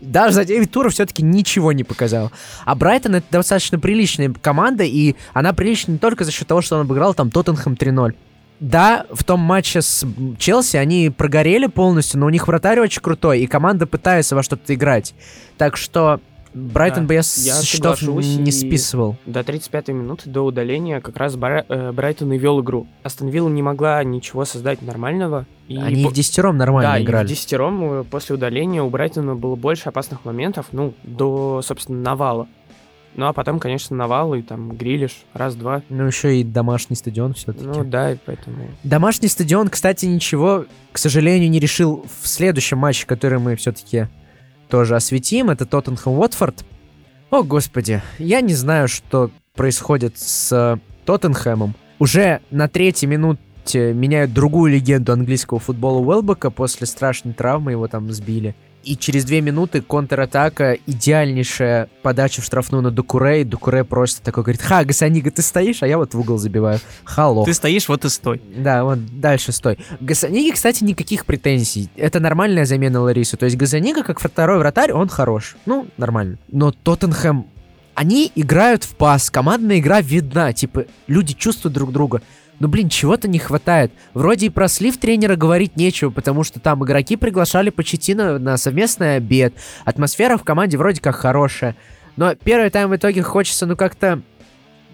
даже 0.00 0.34
за 0.34 0.44
9 0.44 0.70
туров 0.70 0.92
все-таки 0.92 1.22
ничего 1.22 1.72
не 1.72 1.84
показал. 1.84 2.30
А 2.66 2.74
Брайтон 2.74 3.14
это 3.14 3.26
достаточно 3.30 3.78
приличная 3.78 4.30
команда, 4.42 4.84
и 4.84 5.14
она 5.32 5.52
прилична 5.52 5.92
не 5.92 5.98
только 5.98 6.24
за 6.24 6.32
счет 6.32 6.46
того, 6.48 6.60
что 6.60 6.76
он 6.76 6.82
обыграл 6.82 7.14
там 7.14 7.30
Тоттенхэм 7.30 7.74
3-0. 7.74 8.14
Да, 8.60 9.06
в 9.10 9.24
том 9.24 9.40
матче 9.40 9.80
с 9.82 10.06
Челси 10.38 10.76
они 10.76 11.10
прогорели 11.10 11.66
полностью, 11.66 12.20
но 12.20 12.26
у 12.26 12.30
них 12.30 12.46
вратарь 12.46 12.78
очень 12.80 13.00
крутой, 13.02 13.40
и 13.40 13.46
команда 13.46 13.86
пытается 13.86 14.36
во 14.36 14.42
что-то 14.42 14.74
играть. 14.74 15.14
Так 15.56 15.76
что 15.76 16.20
Брайтон 16.52 17.04
Да, 17.04 17.08
бы 17.08 17.14
я 17.14 17.20
я 17.20 17.62
счетов 17.62 18.02
не 18.02 18.50
списывал. 18.50 19.16
До 19.24 19.40
35-й 19.40 19.92
минуты, 19.92 20.28
до 20.28 20.42
удаления, 20.42 21.00
как 21.00 21.16
раз 21.16 21.36
Бра- 21.36 21.64
э, 21.68 21.92
Брайтон 21.92 22.32
и 22.32 22.38
вел 22.38 22.60
игру. 22.60 22.88
Астон 23.04 23.28
Вилла 23.28 23.48
не 23.48 23.62
могла 23.62 24.02
ничего 24.02 24.44
создать 24.44 24.82
нормального. 24.82 25.46
И 25.68 25.76
Они 25.76 26.02
по- 26.02 26.10
в 26.10 26.12
десятером 26.12 26.56
нормально 26.56 26.90
да, 26.90 26.98
и 26.98 27.02
в 27.02 27.04
играли. 27.06 27.28
десятером 27.28 28.00
э, 28.00 28.04
после 28.04 28.34
удаления 28.34 28.82
у 28.82 28.90
Брайтона 28.90 29.36
было 29.36 29.54
больше 29.54 29.88
опасных 29.88 30.24
моментов, 30.24 30.66
ну, 30.72 30.92
до, 31.04 31.62
собственно, 31.62 32.00
навала. 32.00 32.48
Ну, 33.16 33.26
а 33.26 33.32
потом, 33.32 33.58
конечно, 33.58 33.96
навал 33.96 34.34
и 34.34 34.42
там 34.42 34.76
Грилиш, 34.76 35.24
раз-два. 35.34 35.82
Ну, 35.88 36.06
еще 36.06 36.40
и 36.40 36.44
домашний 36.44 36.96
стадион 36.96 37.34
все-таки. 37.34 37.66
Ну, 37.66 37.84
да, 37.84 38.12
и 38.12 38.16
поэтому... 38.24 38.68
Домашний 38.84 39.28
стадион, 39.28 39.68
кстати, 39.68 40.06
ничего, 40.06 40.66
к 40.92 40.98
сожалению, 40.98 41.50
не 41.50 41.58
решил 41.58 42.06
в 42.20 42.28
следующем 42.28 42.78
матче, 42.78 43.06
который 43.06 43.38
мы 43.38 43.56
все-таки 43.56 44.06
тоже 44.68 44.94
осветим. 44.96 45.50
Это 45.50 45.66
Тоттенхэм 45.66 46.12
Уотфорд. 46.12 46.64
О, 47.30 47.42
господи, 47.42 48.02
я 48.18 48.40
не 48.40 48.54
знаю, 48.54 48.88
что 48.88 49.30
происходит 49.54 50.18
с 50.18 50.78
Тоттенхэмом. 51.04 51.74
Уже 51.98 52.40
на 52.50 52.68
третьей 52.68 53.08
минуте 53.08 53.92
меняют 53.92 54.32
другую 54.32 54.72
легенду 54.72 55.12
английского 55.12 55.60
футбола 55.60 55.98
Уэлбека 55.98 56.50
после 56.50 56.86
страшной 56.86 57.34
травмы, 57.34 57.72
его 57.72 57.88
там 57.88 58.10
сбили. 58.12 58.54
И 58.82 58.96
через 58.96 59.24
две 59.24 59.40
минуты 59.40 59.82
контратака, 59.82 60.76
идеальнейшая 60.86 61.88
подача 62.02 62.40
в 62.40 62.44
штрафную 62.44 62.82
на 62.82 62.90
Дукуре, 62.90 63.42
и 63.42 63.44
Дукуре 63.44 63.84
просто 63.84 64.22
такой 64.22 64.42
говорит, 64.42 64.62
ха, 64.62 64.84
Гасанига, 64.84 65.30
ты 65.30 65.42
стоишь, 65.42 65.82
а 65.82 65.86
я 65.86 65.98
вот 65.98 66.14
в 66.14 66.18
угол 66.18 66.38
забиваю. 66.38 66.80
Халло. 67.04 67.44
Ты 67.44 67.52
стоишь, 67.52 67.88
вот 67.88 68.04
и 68.04 68.08
стой. 68.08 68.40
Да, 68.56 68.84
вот 68.84 69.20
дальше 69.20 69.52
стой. 69.52 69.78
Газаниги, 70.00 70.50
кстати, 70.52 70.82
никаких 70.82 71.26
претензий. 71.26 71.90
Это 71.96 72.20
нормальная 72.20 72.64
замена 72.64 73.00
Ларису. 73.00 73.36
То 73.36 73.44
есть 73.44 73.56
Газанига, 73.56 74.02
как 74.02 74.18
второй 74.18 74.58
вратарь, 74.58 74.92
он 74.92 75.08
хорош. 75.08 75.56
Ну, 75.66 75.86
нормально. 75.98 76.38
Но 76.48 76.72
Тоттенхэм 76.72 77.46
они 77.94 78.32
играют 78.34 78.84
в 78.84 78.94
пас, 78.94 79.30
командная 79.30 79.78
игра 79.78 80.00
видна, 80.00 80.54
типа, 80.54 80.86
люди 81.06 81.34
чувствуют 81.34 81.74
друг 81.74 81.92
друга. 81.92 82.22
Но, 82.60 82.68
блин, 82.68 82.88
чего-то 82.88 83.26
не 83.26 83.38
хватает. 83.38 83.90
Вроде 84.14 84.46
и 84.46 84.50
про 84.50 84.68
слив 84.68 84.98
тренера 84.98 85.34
говорить 85.34 85.76
нечего, 85.76 86.10
потому 86.10 86.44
что 86.44 86.60
там 86.60 86.84
игроки 86.84 87.16
приглашали 87.16 87.70
Почетина 87.70 88.38
на 88.38 88.56
совместный 88.58 89.16
обед. 89.16 89.54
Атмосфера 89.84 90.36
в 90.36 90.44
команде 90.44 90.76
вроде 90.76 91.00
как 91.00 91.16
хорошая. 91.16 91.74
Но 92.16 92.34
первый 92.34 92.70
тайм 92.70 92.90
в 92.90 92.96
итоге 92.96 93.22
хочется, 93.22 93.64
ну, 93.64 93.76
как-то 93.76 94.22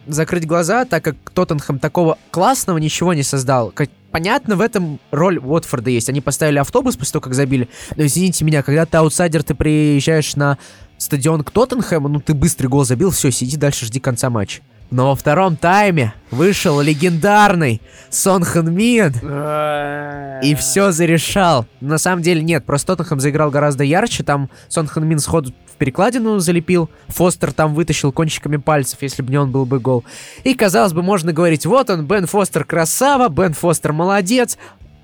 закрыть 0.07 0.47
глаза, 0.47 0.85
так 0.85 1.03
как 1.03 1.17
Тоттенхэм 1.35 1.81
такого 1.81 2.19
классного 2.31 2.79
ничего 2.79 3.15
не 3.15 3.25
создал. 3.25 3.73
Как, 3.73 3.91
понятно, 4.13 4.55
в 4.55 4.61
этом 4.61 5.01
роль 5.11 5.39
Уотфорда 5.39 5.91
есть. 5.91 6.09
Они 6.09 6.21
поставили 6.21 6.59
автобус 6.59 6.97
после 6.97 7.15
того, 7.15 7.23
как 7.23 7.35
забили. 7.35 7.69
Но 7.97 8.07
извините 8.07 8.45
меня, 8.45 8.63
когда 8.63 8.87
ты 8.87 8.97
аутсайдер, 8.99 9.43
ты 9.43 9.57
приезжаешь 9.57 10.37
на 10.37 10.59
стадион 10.99 11.43
к 11.43 11.51
Тоттенхэму, 11.51 12.09
ну 12.09 12.21
ты 12.21 12.33
быстрый 12.33 12.69
гол 12.69 12.85
забил, 12.85 13.11
все, 13.11 13.33
сиди 13.33 13.57
дальше, 13.57 13.87
жди 13.87 13.99
конца 13.99 14.31
матча. 14.31 14.63
Но 14.91 15.09
во 15.09 15.17
втором 15.17 15.57
тайме 15.57 16.15
вышел 16.31 16.81
легендарный 16.81 17.83
Сон 18.09 18.45
Хэн 18.45 18.73
Мин 18.73 19.13
и 20.43 20.55
все 20.55 20.93
зарешал. 20.93 21.67
На 21.81 21.99
самом 21.99 22.23
деле 22.23 22.43
нет, 22.43 22.65
просто 22.65 22.95
Тоттенхэм 22.95 23.21
заиграл 23.21 23.51
гораздо 23.51 23.85
ярче, 23.85 24.23
там 24.23 24.49
Сон 24.69 24.87
Хэн 24.87 25.07
Мин 25.07 25.19
сходу 25.19 25.53
в 25.67 25.79
перекладину 25.79 26.39
залепил, 26.39 26.89
Фостер 27.09 27.53
там 27.53 27.75
вытащил 27.75 28.13
кончиками 28.13 28.57
пальцев, 28.57 29.03
если 29.03 29.23
бы 29.23 29.31
не 29.31 29.39
он 29.39 29.51
был 29.51 29.67
бы 29.67 29.81
гол. 29.81 30.05
И 30.45 30.55
казалось 30.55 30.93
бы, 30.93 31.03
можно 31.03 31.33
говорить, 31.33 31.67
вот 31.67 31.91
он, 31.91 32.07
Бен 32.07 32.27
Фостер 32.27 32.65
красава, 32.65 33.29
Бен 33.29 33.55
Фостер 33.55 33.93
молодец, 33.93 34.57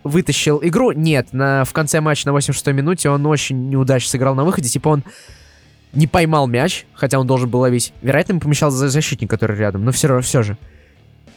вытащил 0.05 0.61
игру. 0.63 0.93
Нет, 0.93 1.33
на, 1.33 1.65
в 1.65 1.73
конце 1.73 2.01
матча 2.01 2.29
на 2.31 2.37
86-й 2.37 2.73
минуте 2.73 3.11
он 3.11 3.27
очень 3.27 3.69
неудачно 3.69 4.11
сыграл 4.11 4.35
на 4.35 4.45
выходе, 4.45 4.69
типа 4.69 4.89
он 4.89 5.05
не 5.93 6.07
поймал 6.07 6.47
мяч, 6.47 6.87
хотя 6.95 7.19
он 7.19 7.27
должен 7.27 7.49
был 7.49 7.61
ловить. 7.61 7.93
Вероятно, 8.03 8.33
ему 8.33 8.41
помешал 8.41 8.71
за 8.71 8.89
защитник, 8.89 9.29
который 9.31 9.57
рядом, 9.57 9.85
но 9.85 9.93
все 9.93 10.09
равно 10.09 10.23
все 10.23 10.43
же. 10.43 10.57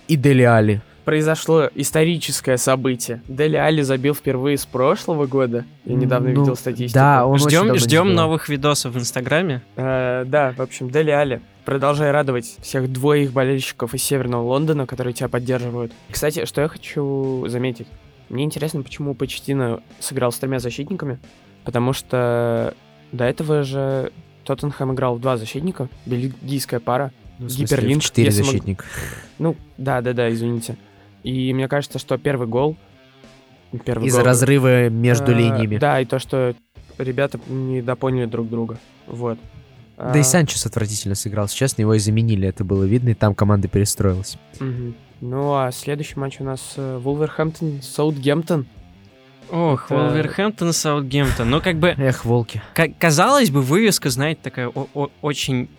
И 0.08 0.16
Дели 0.16 0.44
Али. 0.44 0.82
Произошло 1.04 1.70
историческое 1.76 2.58
событие. 2.58 3.22
Дели 3.28 3.58
Али 3.58 3.84
забил 3.84 4.16
впервые 4.16 4.58
с 4.58 4.66
прошлого 4.66 5.28
года. 5.28 5.66
Я 5.86 5.96
недавно 5.96 6.30
Ну, 6.30 6.42
видел 6.42 6.56
статистику. 6.56 6.96
Да, 6.96 7.28
он 7.28 7.38
Ждем, 7.38 7.76
ждем 7.76 8.14
новых 8.14 8.50
видосов 8.50 8.94
в 8.94 8.98
Инстаграме. 8.98 9.62
Э, 9.76 10.24
да, 10.26 10.54
в 10.58 10.62
общем, 10.62 10.90
Дели 10.90 11.12
Али. 11.12 11.42
Продолжай 11.64 12.10
радовать 12.12 12.58
всех 12.62 12.92
двоих 12.92 13.34
болельщиков 13.34 13.94
из 13.94 14.04
Северного 14.04 14.44
Лондона, 14.44 14.88
которые 14.88 15.14
тебя 15.14 15.30
поддерживают. 15.30 15.92
Кстати, 16.10 16.46
что 16.46 16.62
я 16.62 16.68
хочу 16.68 17.46
заметить. 17.48 17.88
Мне 18.30 18.44
интересно, 18.44 18.82
почему 18.82 19.14
Почтина 19.14 19.82
сыграл 20.00 20.32
с 20.32 20.40
тремя 20.40 20.60
защитниками. 20.60 21.20
Потому 21.64 21.94
что 21.94 22.74
до 23.12 23.26
этого 23.26 23.64
же 23.64 24.12
Тоттенхэм 24.46 24.94
играл 24.94 25.16
в 25.16 25.20
два 25.22 25.38
защитника. 25.38 25.90
Бельгийская 26.06 26.80
пара. 26.80 27.12
Ну, 27.40 27.50
смысле, 27.50 27.66
Гиперлинк, 27.66 28.02
Четыре 28.04 28.28
если 28.28 28.42
мог- 28.44 28.52
защитник. 28.52 28.86
Ну, 29.40 29.56
да, 29.78 30.02
да, 30.02 30.14
да, 30.14 30.32
извините. 30.32 30.78
И 31.24 31.54
мне 31.54 31.68
кажется, 31.68 32.00
что 32.00 32.18
первый 32.18 32.48
гол... 32.48 32.78
Первый 33.84 34.08
Из-за 34.08 34.20
гол- 34.20 34.28
разрыва 34.28 34.90
между 34.90 35.32
э, 35.34 35.36
линиями. 35.36 35.78
Да, 35.78 36.00
и 36.00 36.06
то, 36.06 36.18
что 36.20 36.56
ребята 36.98 37.40
не 37.50 37.82
допоняли 37.82 38.26
друг 38.28 38.50
друга. 38.50 38.78
Вот. 39.06 39.38
Да 39.98 40.16
и 40.18 40.22
А, 40.22 40.24
Санчес 40.24 40.66
отвратительно 40.66 41.16
сыграл. 41.16 41.48
Честно, 41.50 41.82
его 41.82 41.94
и 41.94 42.00
заменили, 42.00 42.48
это 42.48 42.64
было 42.64 42.84
видно, 42.86 43.10
и 43.10 43.14
там 43.16 43.36
команда 43.36 43.68
перестроилась. 43.68 44.38
Мгм. 44.60 44.96
Ну, 45.22 45.54
а 45.56 45.72
следующий 45.72 46.18
матч 46.20 46.40
у 46.40 46.44
нас 46.46 46.74
э, 46.78 46.98
Вулверхэмптон, 47.02 47.82
Саутгемптон. 47.82 48.66
Ох, 49.52 49.86
Это- 49.92 49.96
Вулверхэмптон, 49.96 50.74
Саутгемптон. 50.74 51.50
Ну, 51.50 51.62
как 51.62 51.78
бы, 51.78 51.90
Эх, 51.98 52.26
волки. 52.26 52.62
ка- 52.74 52.92
казалось 52.98 53.50
бы, 53.50 53.62
вывеска, 53.62 54.10
знаете, 54.10 54.40
такая 54.44 54.68
очень 55.22 55.70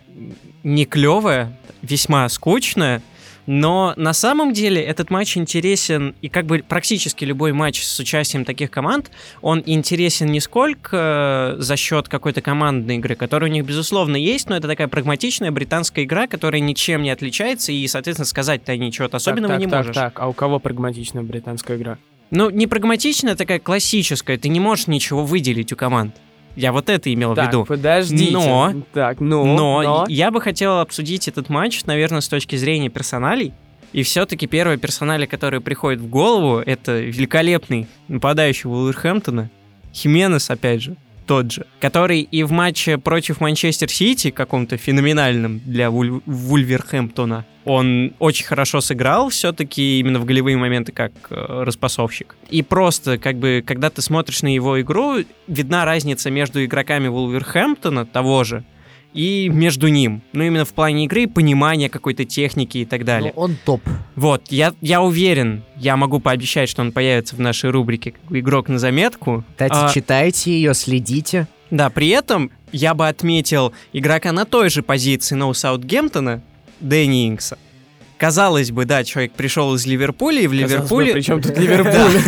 не 0.63 0.85
клевая, 0.85 1.57
весьма 1.81 2.27
скучная. 2.29 3.01
Но 3.47 3.93
на 3.95 4.11
самом 4.11 4.51
деле 4.51 4.81
этот 4.81 5.09
матч 5.09 5.37
интересен, 5.37 6.13
и 6.21 6.27
как 6.27 6.45
бы 6.45 6.61
практически 6.67 7.23
любой 7.23 7.53
матч 7.53 7.81
с 7.81 7.97
участием 7.97 8.43
таких 8.43 8.69
команд, 8.69 9.09
он 9.41 9.63
интересен 9.65 10.27
не 10.27 10.41
сколько 10.41 11.55
э, 11.57 11.61
за 11.61 11.77
счет 11.77 12.09
какой-то 12.09 12.41
командной 12.41 12.97
игры, 12.97 13.15
которая 13.15 13.49
у 13.49 13.53
них, 13.53 13.63
безусловно, 13.65 14.17
есть, 14.17 14.49
но 14.49 14.57
это 14.57 14.67
такая 14.67 14.89
прагматичная 14.89 15.51
британская 15.51 16.03
игра, 16.03 16.27
которая 16.27 16.59
ничем 16.59 17.03
не 17.03 17.09
отличается, 17.09 17.71
и, 17.71 17.87
соответственно, 17.87 18.25
сказать-то 18.25 18.75
ничего 18.75 19.07
особенного 19.09 19.53
так, 19.53 19.59
не 19.61 19.67
так, 19.67 19.79
можешь. 19.79 19.95
Так, 19.95 20.13
так, 20.15 20.23
а 20.23 20.27
у 20.27 20.33
кого 20.33 20.59
прагматичная 20.59 21.23
британская 21.23 21.77
игра? 21.77 21.97
Ну, 22.31 22.49
не 22.49 22.67
прагматичная, 22.67 23.33
а 23.33 23.35
такая 23.35 23.59
классическая. 23.59 24.37
Ты 24.37 24.49
не 24.49 24.59
можешь 24.59 24.87
ничего 24.87 25.23
выделить 25.23 25.71
у 25.71 25.75
команд. 25.75 26.15
Я 26.55 26.71
вот 26.71 26.89
это 26.89 27.13
имел 27.13 27.33
в 27.33 27.35
так, 27.35 27.49
виду. 27.49 27.65
подождите. 27.65 28.31
Но- 28.31 28.73
Так, 28.93 29.19
ну, 29.19 29.45
Но, 29.45 29.81
но... 29.83 30.05
я 30.09 30.31
бы 30.31 30.41
хотел 30.41 30.79
обсудить 30.79 31.27
этот 31.27 31.49
матч, 31.49 31.85
наверное, 31.85 32.21
с 32.21 32.27
точки 32.27 32.55
зрения 32.55 32.89
персоналей. 32.89 33.53
И 33.93 34.03
все-таки 34.03 34.47
первое 34.47 34.77
персонале, 34.77 35.27
которое 35.27 35.61
приходит 35.61 36.01
в 36.01 36.07
голову, 36.09 36.57
это 36.59 36.99
великолепный 36.99 37.87
нападающий 38.07 38.69
Вулверхэмптона, 38.69 39.49
Хименес, 39.93 40.49
опять 40.49 40.81
же, 40.81 40.95
тот 41.27 41.51
же, 41.51 41.67
который 41.79 42.21
и 42.21 42.43
в 42.43 42.51
матче 42.51 42.97
против 42.97 43.41
Манчестер 43.41 43.89
Сити, 43.89 44.31
каком-то 44.31 44.77
феноменальном 44.77 45.59
для 45.59 45.89
Вуль- 45.89 46.21
Вульверхэмптона, 46.25 47.45
он 47.65 48.13
очень 48.19 48.45
хорошо 48.45 48.79
сыграл 48.79 49.29
все-таки 49.29 49.99
именно 49.99 50.19
в 50.19 50.25
голевые 50.25 50.55
моменты 50.55 50.93
как 50.93 51.11
э, 51.29 51.35
распасовщик. 51.35 52.37
И 52.49 52.61
просто, 52.63 53.17
как 53.17 53.35
бы, 53.35 53.61
когда 53.65 53.89
ты 53.89 54.01
смотришь 54.01 54.41
на 54.41 54.53
его 54.53 54.79
игру, 54.79 55.17
видна 55.47 55.83
разница 55.83 56.31
между 56.31 56.63
игроками 56.63 57.09
Вулверхэмптона, 57.09 58.05
того 58.05 58.45
же, 58.45 58.63
и 59.13 59.49
между 59.49 59.87
ним. 59.87 60.21
Ну, 60.33 60.43
именно 60.43 60.65
в 60.65 60.73
плане 60.73 61.05
игры, 61.05 61.27
понимания 61.27 61.89
какой-то 61.89 62.25
техники 62.25 62.79
и 62.79 62.85
так 62.85 63.03
далее. 63.05 63.33
Ну, 63.35 63.41
он 63.41 63.57
топ. 63.65 63.81
Вот, 64.15 64.43
я, 64.49 64.73
я 64.81 65.01
уверен, 65.01 65.63
я 65.75 65.97
могу 65.97 66.19
пообещать, 66.19 66.69
что 66.69 66.81
он 66.81 66.91
появится 66.91 67.35
в 67.35 67.39
нашей 67.39 67.69
рубрике 67.71 68.11
как 68.11 68.35
игрок 68.37 68.69
на 68.69 68.79
заметку. 68.79 69.43
Кстати, 69.51 69.73
А, 69.75 69.91
читайте 69.93 70.51
ее, 70.51 70.73
следите. 70.73 71.47
да, 71.71 71.89
при 71.89 72.09
этом 72.09 72.51
я 72.71 72.93
бы 72.93 73.07
отметил 73.07 73.73
игрока 73.93 74.31
на 74.31 74.45
той 74.45 74.69
же 74.69 74.83
позиции, 74.83 75.35
но 75.35 75.49
у 75.49 75.53
Саутгемптона, 75.53 76.41
Дэнни 76.79 77.27
Инкса. 77.27 77.57
Казалось 78.17 78.71
бы, 78.71 78.85
да, 78.85 79.03
человек 79.03 79.33
пришел 79.33 79.75
из 79.75 79.85
Ливерпуля, 79.85 80.41
и 80.41 80.47
в 80.47 80.53
Ливерпуле... 80.53 81.13
Причем 81.13 81.41
тут. 81.41 81.55
Ливерпуль? 81.57 82.19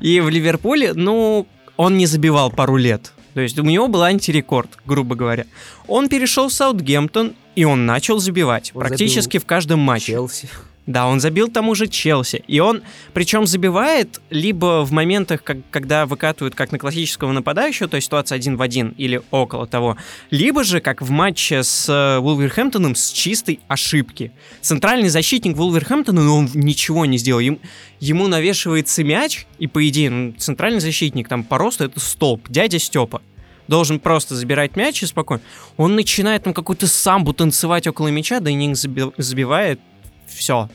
И 0.00 0.20
в 0.20 0.28
Ливерпуле, 0.28 0.94
ну, 0.94 1.46
он 1.76 1.96
не 1.98 2.06
забивал 2.06 2.50
пару 2.52 2.76
лет. 2.76 3.12
То 3.34 3.40
есть 3.40 3.58
у 3.58 3.62
него 3.62 3.88
был 3.88 4.02
антирекорд, 4.02 4.78
грубо 4.86 5.16
говоря. 5.16 5.46
Он 5.86 6.08
перешел 6.08 6.48
в 6.48 6.52
Саутгемптон, 6.52 7.34
и 7.56 7.64
он 7.64 7.84
начал 7.84 8.18
забивать 8.18 8.72
Он 8.74 8.80
практически 8.80 9.38
в 9.38 9.44
каждом 9.44 9.80
матче. 9.80 10.12
Челси. 10.12 10.48
Да, 10.86 11.06
он 11.06 11.18
забил 11.18 11.48
тому 11.48 11.74
же 11.74 11.86
Челси. 11.86 12.44
И 12.46 12.60
он, 12.60 12.82
причем, 13.14 13.46
забивает 13.46 14.20
либо 14.28 14.84
в 14.84 14.92
моментах, 14.92 15.42
как, 15.42 15.58
когда 15.70 16.04
выкатывают 16.04 16.54
как 16.54 16.72
на 16.72 16.78
классического 16.78 17.32
нападающего, 17.32 17.88
то 17.88 17.96
есть 17.96 18.06
ситуация 18.06 18.36
один 18.36 18.56
в 18.56 18.62
один 18.62 18.90
или 18.98 19.22
около 19.30 19.66
того, 19.66 19.96
либо 20.30 20.62
же 20.62 20.80
как 20.80 21.00
в 21.00 21.08
матче 21.08 21.62
с 21.62 21.88
э, 21.88 22.18
Вулверхэмптоном 22.20 22.96
с 22.96 23.12
чистой 23.12 23.60
ошибки. 23.66 24.32
Центральный 24.60 25.08
защитник 25.08 25.56
Вулверхэмптона, 25.56 26.22
ну, 26.22 26.36
он 26.36 26.50
ничего 26.52 27.06
не 27.06 27.16
сделал. 27.16 27.40
Им- 27.40 27.60
ему 27.98 28.28
навешивается 28.28 29.02
мяч, 29.04 29.46
и 29.58 29.66
по 29.66 29.86
идее, 29.88 30.10
ну, 30.10 30.32
центральный 30.32 30.80
защитник 30.80 31.28
там 31.28 31.44
по 31.44 31.56
росту 31.56 31.84
это 31.84 31.98
столб, 31.98 32.50
дядя 32.50 32.78
Степа. 32.78 33.22
Должен 33.68 33.98
просто 33.98 34.34
забирать 34.34 34.76
мяч 34.76 35.02
и 35.02 35.06
спокойно. 35.06 35.42
Он 35.78 35.94
начинает 35.96 36.42
там 36.42 36.52
какую-то 36.52 36.86
самбу 36.86 37.32
танцевать 37.32 37.86
около 37.86 38.08
мяча, 38.08 38.40
да 38.40 38.50
и 38.50 38.54
не 38.54 38.74
забивает 38.74 39.80
все. 40.26 40.68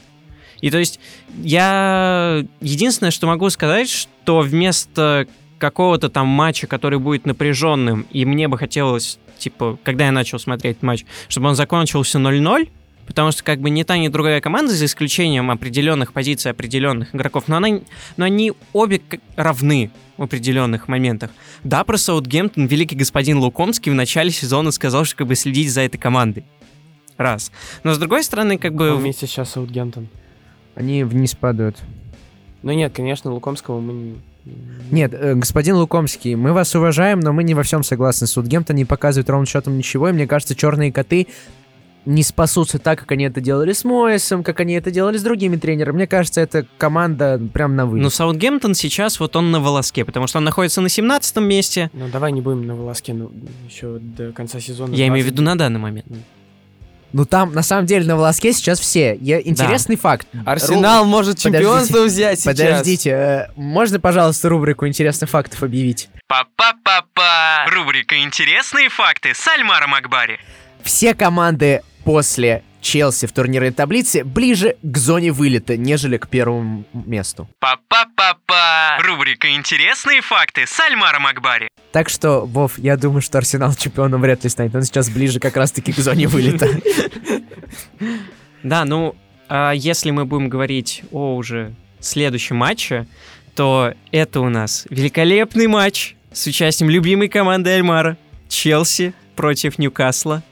И 0.61 0.69
то 0.71 0.77
есть 0.77 0.99
я 1.37 2.43
единственное, 2.59 3.11
что 3.11 3.27
могу 3.27 3.49
сказать, 3.49 3.89
что 3.89 4.41
вместо 4.41 5.27
какого-то 5.57 6.09
там 6.09 6.27
матча, 6.27 6.67
который 6.67 6.99
будет 6.99 7.25
напряженным, 7.25 8.05
и 8.11 8.25
мне 8.25 8.47
бы 8.47 8.57
хотелось, 8.57 9.19
типа, 9.37 9.77
когда 9.83 10.05
я 10.05 10.11
начал 10.11 10.39
смотреть 10.39 10.81
матч, 10.81 11.05
чтобы 11.27 11.49
он 11.49 11.55
закончился 11.55 12.17
0-0, 12.17 12.69
потому 13.05 13.31
что 13.31 13.43
как 13.43 13.59
бы 13.59 13.69
ни 13.69 13.83
та, 13.83 13.97
ни 13.97 14.07
другая 14.07 14.39
команда, 14.41 14.71
за 14.71 14.85
исключением 14.85 15.51
определенных 15.51 16.13
позиций, 16.13 16.51
определенных 16.51 17.15
игроков, 17.15 17.45
но, 17.47 17.57
она, 17.57 17.79
но 18.17 18.25
они 18.25 18.53
обе 18.73 19.01
равны 19.35 19.91
в 20.17 20.23
определенных 20.23 20.87
моментах. 20.87 21.31
Да, 21.63 21.83
про 21.83 21.97
Саутгемптон 21.97 22.67
великий 22.67 22.95
господин 22.95 23.39
Лукомский 23.39 23.91
в 23.91 23.95
начале 23.95 24.31
сезона 24.31 24.71
сказал, 24.71 25.05
что 25.05 25.15
как 25.15 25.27
бы 25.27 25.35
следить 25.35 25.71
за 25.71 25.81
этой 25.81 25.97
командой. 25.97 26.45
Раз. 27.19 27.51
Но 27.83 27.93
с 27.93 27.97
другой 27.97 28.23
стороны, 28.23 28.57
как 28.57 28.73
бы... 28.73 28.95
Вместе 28.95 29.27
сейчас 29.27 29.51
Саутгемптон. 29.51 30.07
Они 30.75 31.03
вниз 31.03 31.35
падают. 31.35 31.75
Ну 32.63 32.71
нет, 32.71 32.93
конечно, 32.95 33.33
Лукомского 33.33 33.81
мы 33.81 33.93
не... 33.93 34.15
Нет, 34.89 35.13
э, 35.13 35.35
господин 35.35 35.75
Лукомский, 35.75 36.35
мы 36.35 36.53
вас 36.53 36.73
уважаем, 36.75 37.19
но 37.19 37.33
мы 37.33 37.43
не 37.43 37.53
во 37.53 37.63
всем 37.63 37.83
согласны. 37.83 38.25
Судгемптон 38.25 38.77
не 38.77 38.85
показывает 38.85 39.29
ровным 39.29 39.45
счетом 39.45 39.77
ничего, 39.77 40.07
и 40.07 40.13
мне 40.13 40.27
кажется, 40.27 40.55
черные 40.55 40.93
коты 40.93 41.27
не 42.05 42.23
спасутся 42.23 42.79
так, 42.79 42.99
как 42.99 43.11
они 43.11 43.25
это 43.25 43.41
делали 43.41 43.73
с 43.73 43.83
Моэсом, 43.83 44.41
как 44.41 44.61
они 44.61 44.75
это 44.75 44.89
делали 44.89 45.17
с 45.17 45.21
другими 45.21 45.57
тренерами. 45.57 45.97
Мне 45.97 46.07
кажется, 46.07 46.39
это 46.39 46.65
команда 46.77 47.37
прям 47.53 47.75
на 47.75 47.85
вылет. 47.85 48.01
Ну, 48.01 48.09
Саутгемптон 48.09 48.75
сейчас 48.75 49.19
вот 49.19 49.35
он 49.35 49.51
на 49.51 49.59
волоске, 49.59 50.05
потому 50.05 50.25
что 50.27 50.37
он 50.37 50.45
находится 50.45 50.79
на 50.79 50.87
17 50.87 51.35
месте. 51.37 51.91
Ну 51.91 52.07
давай 52.07 52.31
не 52.31 52.39
будем 52.39 52.65
на 52.65 52.75
волоске 52.75 53.13
ну, 53.13 53.29
еще 53.67 53.99
до 53.99 54.31
конца 54.31 54.61
сезона. 54.61 54.93
Я 54.93 55.07
имею 55.07 55.25
в 55.25 55.27
20. 55.27 55.31
виду 55.33 55.41
на 55.43 55.57
данный 55.57 55.79
момент. 55.81 56.05
Ну 57.13 57.25
там, 57.25 57.53
на 57.53 57.63
самом 57.63 57.85
деле, 57.85 58.05
на 58.05 58.15
волоске 58.15 58.53
сейчас 58.53 58.79
все. 58.79 59.17
Я, 59.19 59.41
интересный 59.41 59.95
факт. 59.95 60.27
Арсенал 60.45 61.05
может 61.05 61.37
Подождите, 61.37 61.63
чемпионство 61.63 62.03
взять 62.03 62.39
сейчас. 62.39 62.57
Подождите, 62.57 63.09
э, 63.09 63.47
можно, 63.55 63.99
пожалуйста, 63.99 64.49
рубрику 64.49 64.87
интересных 64.87 65.29
фактов 65.29 65.63
объявить? 65.63 66.09
Па-па-па-па! 66.27 67.65
Рубрика 67.71 68.21
«Интересные 68.21 68.89
факты» 68.89 69.33
с 69.33 69.47
Альмаром 69.47 69.95
Акбари. 69.95 70.39
Все 70.83 71.15
команды 71.15 71.81
после 72.03 72.63
Челси 72.81 73.27
в 73.27 73.33
турнирной 73.33 73.71
таблице 73.71 74.23
ближе 74.23 74.77
к 74.81 74.97
зоне 74.97 75.31
вылета, 75.31 75.75
нежели 75.75 76.17
к 76.17 76.27
первому 76.29 76.85
месту. 76.93 77.49
Па-па-па-па! 77.59 78.99
Рубрика 79.03 79.53
«Интересные 79.53 80.21
факты» 80.21 80.65
с 80.65 80.79
Альмаром 80.79 81.27
Акбари. 81.27 81.67
Так 81.91 82.09
что, 82.09 82.45
Вов, 82.45 82.79
я 82.79 82.95
думаю, 82.95 83.21
что 83.21 83.37
Арсенал 83.37 83.73
чемпионом 83.73 84.21
вряд 84.21 84.43
ли 84.43 84.49
станет. 84.49 84.73
Он 84.75 84.83
сейчас 84.83 85.09
ближе 85.09 85.39
как 85.39 85.57
раз-таки 85.57 85.91
к 85.91 85.97
зоне 85.97 86.27
вылета. 86.27 86.69
Да, 88.63 88.85
ну, 88.85 89.15
а 89.47 89.71
если 89.71 90.11
мы 90.11 90.25
будем 90.25 90.49
говорить 90.49 91.03
о 91.11 91.35
уже 91.35 91.73
следующем 91.99 92.55
матче, 92.57 93.07
то 93.55 93.93
это 94.11 94.39
у 94.39 94.49
нас 94.49 94.85
великолепный 94.89 95.67
матч 95.67 96.15
с 96.31 96.47
участием 96.47 96.89
любимой 96.89 97.27
команды 97.27 97.71
Альмара. 97.71 98.17
Челси 98.47 99.13
против 99.35 99.79
Ньюкасла. 99.79 100.43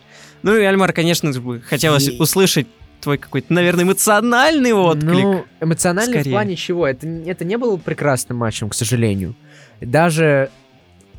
Ну 0.43 0.55
и, 0.55 0.63
Альмар, 0.63 0.93
конечно, 0.93 1.31
хотелось 1.67 2.07
Е- 2.07 2.19
услышать 2.19 2.67
твой 3.01 3.17
какой-то, 3.17 3.53
наверное, 3.53 3.83
эмоциональный 3.85 4.73
отклик. 4.73 5.11
Ну, 5.23 5.45
эмоционально 5.61 6.11
в 6.17 6.19
Скорее. 6.19 6.31
плане 6.31 6.55
чего? 6.55 6.87
Это, 6.87 7.07
это 7.07 7.45
не 7.45 7.57
был 7.57 7.77
прекрасным 7.77 8.37
матчем, 8.39 8.69
к 8.69 8.73
сожалению. 8.73 9.35
Даже 9.81 10.49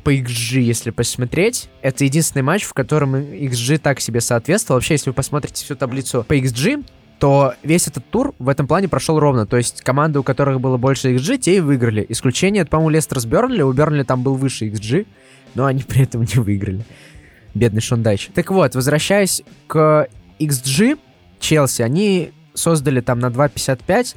по 0.03 0.13
XG, 0.13 0.59
если 0.61 0.91
посмотреть, 0.91 1.69
это 1.81 2.03
единственный 2.03 2.41
матч, 2.41 2.63
в 2.63 2.73
котором 2.73 3.15
XG 3.15 3.77
так 3.79 3.99
себе 4.01 4.21
соответствовал. 4.21 4.77
Вообще, 4.77 4.95
если 4.95 5.09
вы 5.09 5.13
посмотрите 5.13 5.63
всю 5.63 5.75
таблицу 5.75 6.25
по 6.27 6.37
XG, 6.37 6.85
то 7.19 7.53
весь 7.63 7.87
этот 7.87 8.09
тур 8.09 8.33
в 8.39 8.47
этом 8.47 8.65
плане 8.67 8.87
прошел 8.87 9.19
ровно. 9.19 9.45
То 9.45 9.57
есть 9.57 9.81
команды, 9.81 10.19
у 10.19 10.23
которых 10.23 10.61
было 10.61 10.77
больше 10.77 11.13
XG, 11.13 11.37
те 11.37 11.57
и 11.57 11.59
выиграли. 11.59 12.05
Исключение, 12.07 12.61
это, 12.61 12.71
по-моему, 12.71 12.91
Лестер 12.91 13.19
с 13.19 13.25
Бернли. 13.25 13.61
У 13.61 13.71
Бернли 13.73 14.03
там 14.03 14.23
был 14.23 14.35
выше 14.35 14.67
XG, 14.67 15.05
но 15.53 15.65
они 15.65 15.83
при 15.83 16.03
этом 16.03 16.21
не 16.21 16.41
выиграли. 16.41 16.85
Бедный 17.53 17.81
Шондайч. 17.81 18.29
Так 18.33 18.51
вот, 18.51 18.75
возвращаясь 18.75 19.41
к 19.67 20.07
XG, 20.39 20.97
Челси, 21.39 21.81
они 21.81 22.31
создали 22.53 23.01
там 23.01 23.19
на 23.19 23.27
2.55, 23.27 24.15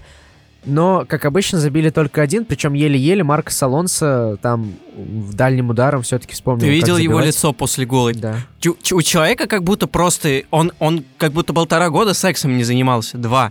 но, 0.65 1.05
как 1.09 1.25
обычно, 1.25 1.59
забили 1.59 1.91
только 1.91 2.23
один, 2.23 2.45
причем 2.45 2.75
еле-еле 2.75 3.25
Маркос 3.25 3.61
Алонсо 3.65 4.37
там 4.43 4.75
в 4.97 5.35
дальним 5.35 5.71
ударом 5.71 6.03
все-таки 6.03 6.35
вспомнил, 6.35 6.67
Ты 6.67 6.71
видел 6.71 6.97
его 6.99 7.19
лицо 7.21 7.53
после 7.53 7.85
гола? 7.85 8.13
Да. 8.15 8.37
Чу- 8.61 8.77
чу- 8.81 8.97
У 8.97 9.03
человека 9.03 9.49
как 9.49 9.65
будто 9.65 9.89
просто... 9.89 10.43
Он, 10.53 10.71
он 10.79 11.05
как 11.19 11.33
будто 11.33 11.53
полтора 11.53 11.91
года 11.91 12.15
сексом 12.15 12.57
не 12.57 12.63
занимался. 12.63 13.19
Два. 13.19 13.51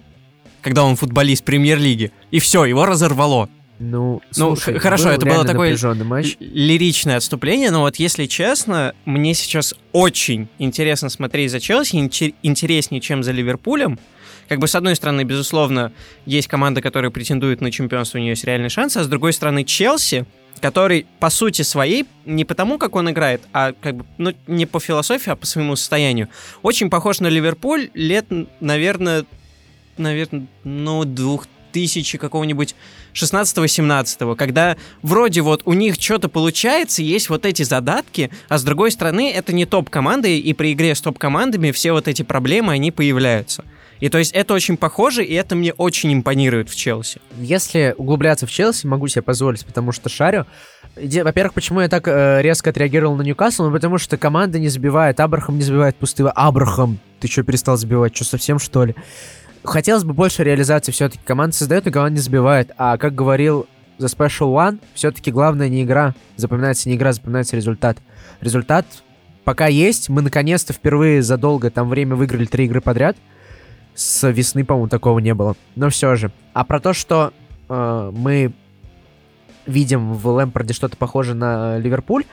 Когда 0.61 0.83
он 0.85 0.95
футболист 0.95 1.43
премьер-лиги. 1.43 2.11
И 2.29 2.39
все, 2.39 2.63
его 2.63 2.85
разорвало. 2.85 3.49
Ну, 3.81 4.21
Ну, 4.37 4.55
слушай, 4.55 4.75
х- 4.75 4.79
хорошо, 4.79 5.05
был 5.05 5.11
это 5.11 5.25
было 5.25 5.43
напряженный 5.43 6.05
матч. 6.05 6.37
Лиричное 6.39 7.17
отступление, 7.17 7.71
но 7.71 7.81
вот 7.81 7.95
если 7.95 8.27
честно, 8.27 8.93
мне 9.05 9.33
сейчас 9.33 9.73
очень 9.91 10.47
интересно 10.59 11.09
смотреть 11.09 11.49
за 11.51 11.59
Челси, 11.59 11.95
инте- 11.95 12.35
интереснее, 12.43 13.01
чем 13.01 13.23
за 13.23 13.31
Ливерпулем. 13.31 13.97
Как 14.47 14.59
бы, 14.59 14.67
с 14.67 14.75
одной 14.75 14.95
стороны, 14.95 15.23
безусловно, 15.23 15.91
есть 16.25 16.47
команда, 16.47 16.81
которая 16.81 17.09
претендует 17.09 17.61
на 17.61 17.71
чемпионство, 17.71 18.17
у 18.17 18.21
нее 18.21 18.31
есть 18.31 18.43
реальный 18.43 18.69
шанс, 18.69 18.97
а 18.97 19.03
с 19.03 19.07
другой 19.07 19.33
стороны, 19.33 19.63
Челси, 19.63 20.25
который, 20.59 21.07
по 21.19 21.29
сути 21.31 21.63
своей, 21.63 22.05
не 22.25 22.45
потому, 22.45 22.77
как 22.77 22.95
он 22.95 23.09
играет, 23.09 23.41
а 23.53 23.73
как 23.79 23.95
бы, 23.95 24.05
ну, 24.19 24.33
не 24.45 24.65
по 24.67 24.79
философии, 24.79 25.31
а 25.31 25.35
по 25.35 25.45
своему 25.47 25.75
состоянию, 25.75 26.27
очень 26.61 26.89
похож 26.91 27.19
на 27.19 27.27
Ливерпуль 27.27 27.89
лет, 27.95 28.25
наверное, 28.59 29.25
наверное, 29.97 30.45
ну, 30.63 31.03
двух 31.05 31.47
тысячи 31.71 32.17
какого-нибудь 32.17 32.75
16-17, 33.13 34.35
когда 34.35 34.77
вроде 35.01 35.41
вот 35.41 35.61
у 35.65 35.73
них 35.73 35.95
что-то 35.99 36.29
получается, 36.29 37.01
есть 37.01 37.29
вот 37.29 37.45
эти 37.45 37.63
задатки, 37.63 38.31
а 38.49 38.57
с 38.57 38.63
другой 38.63 38.91
стороны 38.91 39.31
это 39.31 39.53
не 39.53 39.65
топ-команды, 39.65 40.37
и 40.37 40.53
при 40.53 40.73
игре 40.73 40.95
с 40.95 41.01
топ-командами 41.01 41.71
все 41.71 41.91
вот 41.91 42.07
эти 42.07 42.21
проблемы, 42.23 42.73
они 42.73 42.91
появляются. 42.91 43.63
И 44.01 44.09
то 44.09 44.17
есть 44.17 44.31
это 44.33 44.55
очень 44.55 44.77
похоже, 44.77 45.23
и 45.23 45.33
это 45.35 45.55
мне 45.55 45.73
очень 45.73 46.11
импонирует 46.11 46.69
в 46.69 46.75
Челси. 46.75 47.21
Если 47.37 47.93
углубляться 47.97 48.47
в 48.47 48.51
Челси, 48.51 48.87
могу 48.87 49.07
себе 49.07 49.21
позволить, 49.21 49.63
потому 49.63 49.91
что 49.91 50.09
шарю. 50.09 50.47
Во-первых, 50.95 51.53
почему 51.53 51.81
я 51.81 51.87
так 51.87 52.07
э, 52.07 52.41
резко 52.41 52.71
отреагировал 52.71 53.15
на 53.15 53.21
Ньюкасл? 53.21 53.65
Ну, 53.65 53.71
потому 53.71 53.99
что 53.99 54.17
команда 54.17 54.59
не 54.59 54.69
забивает, 54.69 55.19
Абрахам 55.19 55.55
не 55.55 55.63
забивает 55.63 55.95
пустые. 55.95 56.29
Абрахам, 56.29 56.99
ты 57.19 57.27
что, 57.27 57.43
перестал 57.43 57.77
забивать? 57.77 58.15
Что, 58.15 58.25
совсем, 58.25 58.57
что 58.57 58.85
ли? 58.85 58.95
Хотелось 59.63 60.03
бы 60.03 60.13
больше 60.13 60.43
реализации 60.43 60.91
все-таки. 60.91 61.21
Команда 61.23 61.55
создает, 61.55 61.85
но 61.85 61.91
команда 61.91 62.15
не 62.15 62.21
забивает. 62.21 62.71
А 62.77 62.97
как 62.97 63.13
говорил 63.13 63.67
The 63.99 64.07
Special 64.07 64.53
One, 64.53 64.79
все-таки 64.93 65.31
главное 65.31 65.69
не 65.69 65.83
игра. 65.83 66.15
Запоминается 66.35 66.89
не 66.89 66.95
игра, 66.95 67.13
запоминается 67.13 67.55
результат. 67.55 67.97
Результат 68.41 68.85
пока 69.43 69.67
есть. 69.67 70.09
Мы 70.09 70.21
наконец-то 70.21 70.73
впервые 70.73 71.21
за 71.21 71.37
долгое 71.37 71.69
там 71.69 71.89
время 71.89 72.15
выиграли 72.15 72.45
три 72.45 72.65
игры 72.65 72.81
подряд. 72.81 73.17
С 73.93 74.27
весны, 74.27 74.65
по-моему, 74.65 74.89
такого 74.89 75.19
не 75.19 75.33
было. 75.33 75.55
Но 75.75 75.89
все 75.89 76.15
же. 76.15 76.31
А 76.53 76.63
про 76.63 76.79
то, 76.79 76.93
что 76.93 77.33
э, 77.69 78.11
мы 78.13 78.53
видим 79.67 80.13
в 80.13 80.27
Лэмпорде 80.27 80.73
что-то 80.73 80.97
похожее 80.97 81.35
на 81.35 81.77
Ливерпуль, 81.77 82.23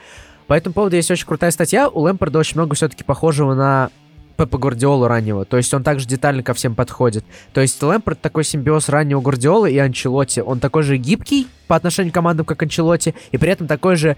по 0.46 0.54
этому 0.54 0.72
поводу 0.72 0.96
есть 0.96 1.10
очень 1.10 1.26
крутая 1.26 1.50
статья. 1.50 1.88
У 1.88 2.00
Лэмпорда 2.00 2.38
очень 2.38 2.56
много 2.56 2.74
все-таки 2.74 3.04
похожего 3.04 3.54
на 3.54 3.90
Пепа 4.38 4.57
Гвардиолу 4.57 5.09
раннего. 5.09 5.44
То 5.44 5.57
есть 5.57 5.74
он 5.74 5.83
также 5.83 6.07
детально 6.07 6.44
ко 6.44 6.55
всем 6.55 6.77
подходит. 6.77 7.24
То 7.53 7.61
есть 7.61 7.83
Лэмпорд 7.83 8.20
такой 8.20 8.44
симбиоз 8.44 8.88
раннего 8.88 9.20
Гвардиолы 9.20 9.72
и 9.72 9.79
Анчелотти. 9.79 10.38
Он 10.38 10.61
такой 10.61 10.85
же 10.85 10.96
гибкий 10.96 11.48
по 11.66 11.74
отношению 11.74 12.12
к 12.12 12.14
командам, 12.14 12.46
как 12.46 12.62
Анчелотти, 12.62 13.16
и 13.33 13.37
при 13.37 13.51
этом 13.51 13.66
такой 13.66 13.96
же, 13.96 14.16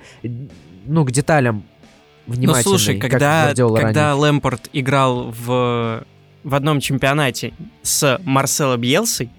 ну, 0.85 1.07
к 1.07 1.11
деталям 1.11 1.65
Ну 2.27 2.35
внимательный, 2.35 2.63
слушай, 2.63 2.99
как 2.99 3.13
когда, 3.13 3.45
Гвардиола 3.45 3.79
когда. 3.79 4.15
Лэмпорт 4.15 4.69
играл 4.75 5.31
в, 5.31 6.05
в 6.45 6.55
одном 6.55 6.81
чемпионате 6.81 7.55
с 7.81 8.21
Марсело 8.23 8.77
Бьелсой, 8.77 9.31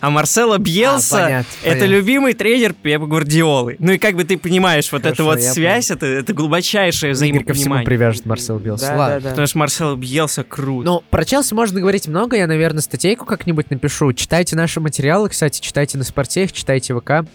а 0.00 0.10
Марсело 0.10 0.58
Бьелса 0.58 1.16
А, 1.18 1.22
понятно, 1.24 1.46
Это 1.62 1.70
понятно. 1.80 1.84
любимый 1.94 2.32
тренер 2.34 2.72
Пепа 2.72 3.06
Гвардиолы. 3.06 3.76
Ну 3.78 3.92
и 3.92 3.98
как 3.98 4.14
бы 4.16 4.24
ты 4.24 4.38
понимаешь, 4.38 4.90
вот 4.92 5.00
эта 5.04 5.16
Хорошо, 5.16 5.24
вот 5.24 5.40
я 5.40 5.52
связь, 5.52 5.90
это, 5.90 6.06
это 6.06 6.32
глубочайшее 6.32 7.12
Игорь 7.12 7.44
ко 7.44 7.52
всему 7.52 7.74
взаимопонимание. 7.74 7.86
привяжет 7.86 8.26
Марсел 8.26 8.58
Билс. 8.58 8.80
Да, 8.80 8.96
Ладно. 8.96 9.14
да, 9.16 9.20
да. 9.20 9.28
Потому 9.30 9.46
что 9.46 9.58
Марсело 9.58 9.96
Бьелса 9.96 10.42
крут. 10.44 10.84
Ну, 10.84 11.02
про 11.10 11.24
Челси 11.24 11.54
можно 11.54 11.80
говорить 11.80 12.08
много, 12.08 12.36
я, 12.36 12.46
наверное, 12.46 12.80
статейку 12.82 13.24
как-нибудь 13.26 13.70
напишу. 13.70 14.12
Читайте 14.12 14.56
наши 14.56 14.80
материалы, 14.80 15.28
кстати, 15.28 15.60
читайте 15.60 15.98
на 15.98 16.04
спортех, 16.04 16.52
читайте 16.52 16.94
ВК, 16.94 17.26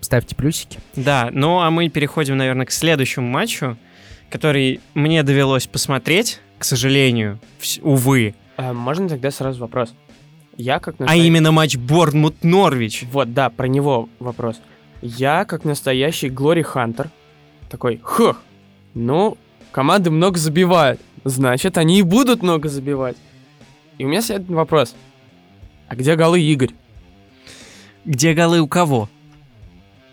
ставьте 0.00 0.34
плюсики. 0.34 0.78
Да, 0.94 1.28
ну 1.32 1.60
а 1.60 1.70
мы 1.70 1.88
переходим, 1.88 2.36
наверное, 2.36 2.66
к 2.66 2.70
следующему 2.72 3.26
матчу, 3.28 3.76
который 4.30 4.80
мне 4.94 5.22
довелось 5.22 5.66
посмотреть, 5.66 6.40
к 6.58 6.64
сожалению, 6.64 7.38
увы. 7.82 8.34
А, 8.56 8.72
можно 8.72 9.08
тогда 9.08 9.30
сразу 9.30 9.60
вопрос? 9.60 9.92
Я 10.56 10.78
как 10.78 10.94
А 10.98 11.02
настоящий... 11.04 11.26
именно 11.26 11.52
матч 11.52 11.76
Борнмут-Норвич. 11.76 13.04
Вот, 13.12 13.34
да, 13.34 13.50
про 13.50 13.66
него 13.68 14.08
вопрос. 14.18 14.60
Я 15.02 15.44
как 15.44 15.64
настоящий 15.64 16.28
Глори 16.30 16.62
Хантер 16.62 17.10
такой, 17.68 17.98
хух, 18.02 18.40
ну, 18.94 19.36
команды 19.70 20.10
много 20.10 20.38
забивают, 20.38 21.00
значит, 21.24 21.76
они 21.76 21.98
и 21.98 22.02
будут 22.02 22.42
много 22.42 22.68
забивать. 22.68 23.16
И 23.98 24.04
у 24.04 24.08
меня 24.08 24.22
следует 24.22 24.50
вопрос. 24.50 24.94
А 25.88 25.94
где 25.96 26.16
голы 26.16 26.40
Игорь? 26.40 26.70
Где 28.04 28.34
голы 28.34 28.60
у 28.60 28.68
кого? 28.68 29.08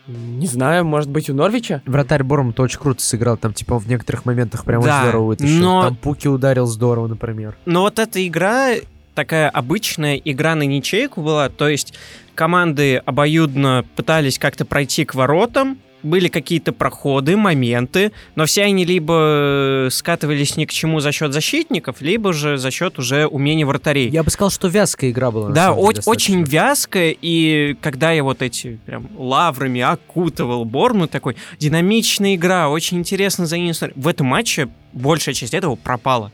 Не 0.08 0.47
знаю, 0.47 0.84
может 0.84 1.10
быть, 1.10 1.29
у 1.29 1.34
Норвича? 1.34 1.82
Вратарь 1.86 2.23
Бормут 2.23 2.60
очень 2.60 2.77
круто 2.79 3.01
сыграл, 3.01 3.38
там, 3.38 3.53
типа, 3.53 3.79
в 3.79 3.88
некоторых 3.88 4.25
моментах 4.25 4.65
прям 4.65 4.82
Да, 4.82 5.03
здорово 5.03 5.27
вытащил. 5.27 5.62
но- 5.62 5.84
Там 5.84 5.95
Пуки 5.95 6.27
ударил 6.27 6.65
здорово, 6.65 7.08
например. 7.08 7.56
Но 7.65 7.82
вот 7.84 7.99
эта 7.99 8.25
игра, 8.27 8.71
такая 9.15 9.49
обычная 9.49 10.15
игра 10.15 10.56
на 10.56 10.63
ничейку 10.63 11.21
была, 11.21 11.49
то 11.49 11.67
есть 11.67 11.93
команды 12.36 12.97
обоюдно 12.97 13.86
пытались 13.95 14.39
как-то 14.39 14.65
пройти 14.65 15.06
к 15.06 15.15
воротам, 15.15 15.78
были 16.04 16.28
какие-то 16.28 16.73
проходы, 16.73 17.38
моменты, 17.38 18.12
но 18.36 18.45
все 18.45 18.63
они 18.63 18.84
либо 18.86 19.88
скатывались 19.89 20.58
ни 20.58 20.65
к 20.65 20.71
чему 20.71 20.99
за 20.99 21.12
счет 21.12 21.32
защитников, 21.34 22.02
либо 22.02 22.34
же 22.34 22.58
за 22.58 22.71
счет 22.71 22.99
уже 22.99 23.26
умений 23.26 23.63
вратарей. 23.63 24.10
Я 24.10 24.23
бы 24.23 24.30
сказал, 24.30 24.52
что 24.52 24.67
вязкая 24.67 25.12
игра 25.12 25.32
была. 25.32 25.49
Да, 25.49 25.69
деле, 25.69 25.82
о- 25.82 25.93
достаточно. 25.93 26.12
очень 26.12 26.43
вязкая, 26.43 27.15
и 27.19 27.78
когда 27.82 28.12
я 28.12 28.23
вот 28.23 28.41
эти 28.41 28.80
прям 28.86 29.08
лаврами 29.17 29.80
окутывал 29.80 30.65
Борну, 30.65 31.08
такой 31.08 31.38
динамичная 31.58 32.36
игра, 32.36 32.69
очень 32.69 32.97
интересно 32.97 33.45
за 33.45 33.58
ней. 33.58 33.73
В 33.95 34.08
этом 34.08 34.28
матче 34.28 34.67
большая 34.91 35.34
часть 35.34 35.54
этого 35.54 35.76
пропала. 35.76 36.32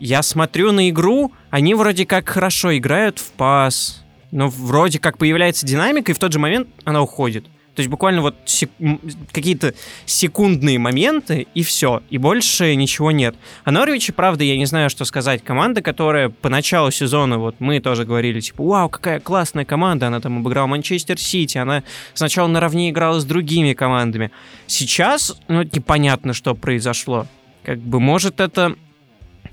Я 0.00 0.22
смотрю 0.22 0.72
на 0.72 0.88
игру, 0.88 1.32
они 1.50 1.74
вроде 1.74 2.06
как 2.06 2.28
хорошо 2.28 2.76
играют 2.76 3.18
в 3.18 3.32
пас, 3.32 4.02
но 4.30 4.48
вроде 4.48 4.98
как 4.98 5.18
появляется 5.18 5.66
динамика, 5.66 6.10
и 6.10 6.14
в 6.14 6.18
тот 6.18 6.32
же 6.32 6.38
момент 6.38 6.68
она 6.84 7.02
уходит. 7.02 7.44
То 7.74 7.82
есть 7.82 7.90
буквально 7.90 8.22
вот 8.22 8.34
сек- 8.46 8.70
какие-то 9.30 9.74
секундные 10.06 10.78
моменты, 10.78 11.46
и 11.54 11.62
все. 11.62 12.02
И 12.10 12.18
больше 12.18 12.74
ничего 12.74 13.10
нет. 13.10 13.36
А 13.64 13.70
Норвичи, 13.70 14.12
правда, 14.12 14.42
я 14.42 14.56
не 14.56 14.66
знаю, 14.66 14.90
что 14.90 15.04
сказать. 15.04 15.44
Команда, 15.44 15.82
которая 15.82 16.30
по 16.30 16.48
началу 16.48 16.90
сезона, 16.90 17.38
вот 17.38 17.56
мы 17.58 17.78
тоже 17.80 18.04
говорили, 18.04 18.40
типа, 18.40 18.64
вау, 18.64 18.88
какая 18.88 19.20
классная 19.20 19.64
команда, 19.64 20.08
она 20.08 20.20
там 20.20 20.38
обыграла 20.38 20.66
Манчестер 20.66 21.18
Сити, 21.18 21.58
она 21.58 21.82
сначала 22.14 22.48
наравне 22.48 22.90
играла 22.90 23.20
с 23.20 23.24
другими 23.24 23.74
командами. 23.74 24.30
Сейчас, 24.66 25.36
ну, 25.46 25.62
непонятно, 25.62 26.32
что 26.32 26.54
произошло. 26.54 27.26
Как 27.64 27.78
бы, 27.78 28.00
может, 28.00 28.40
это 28.40 28.76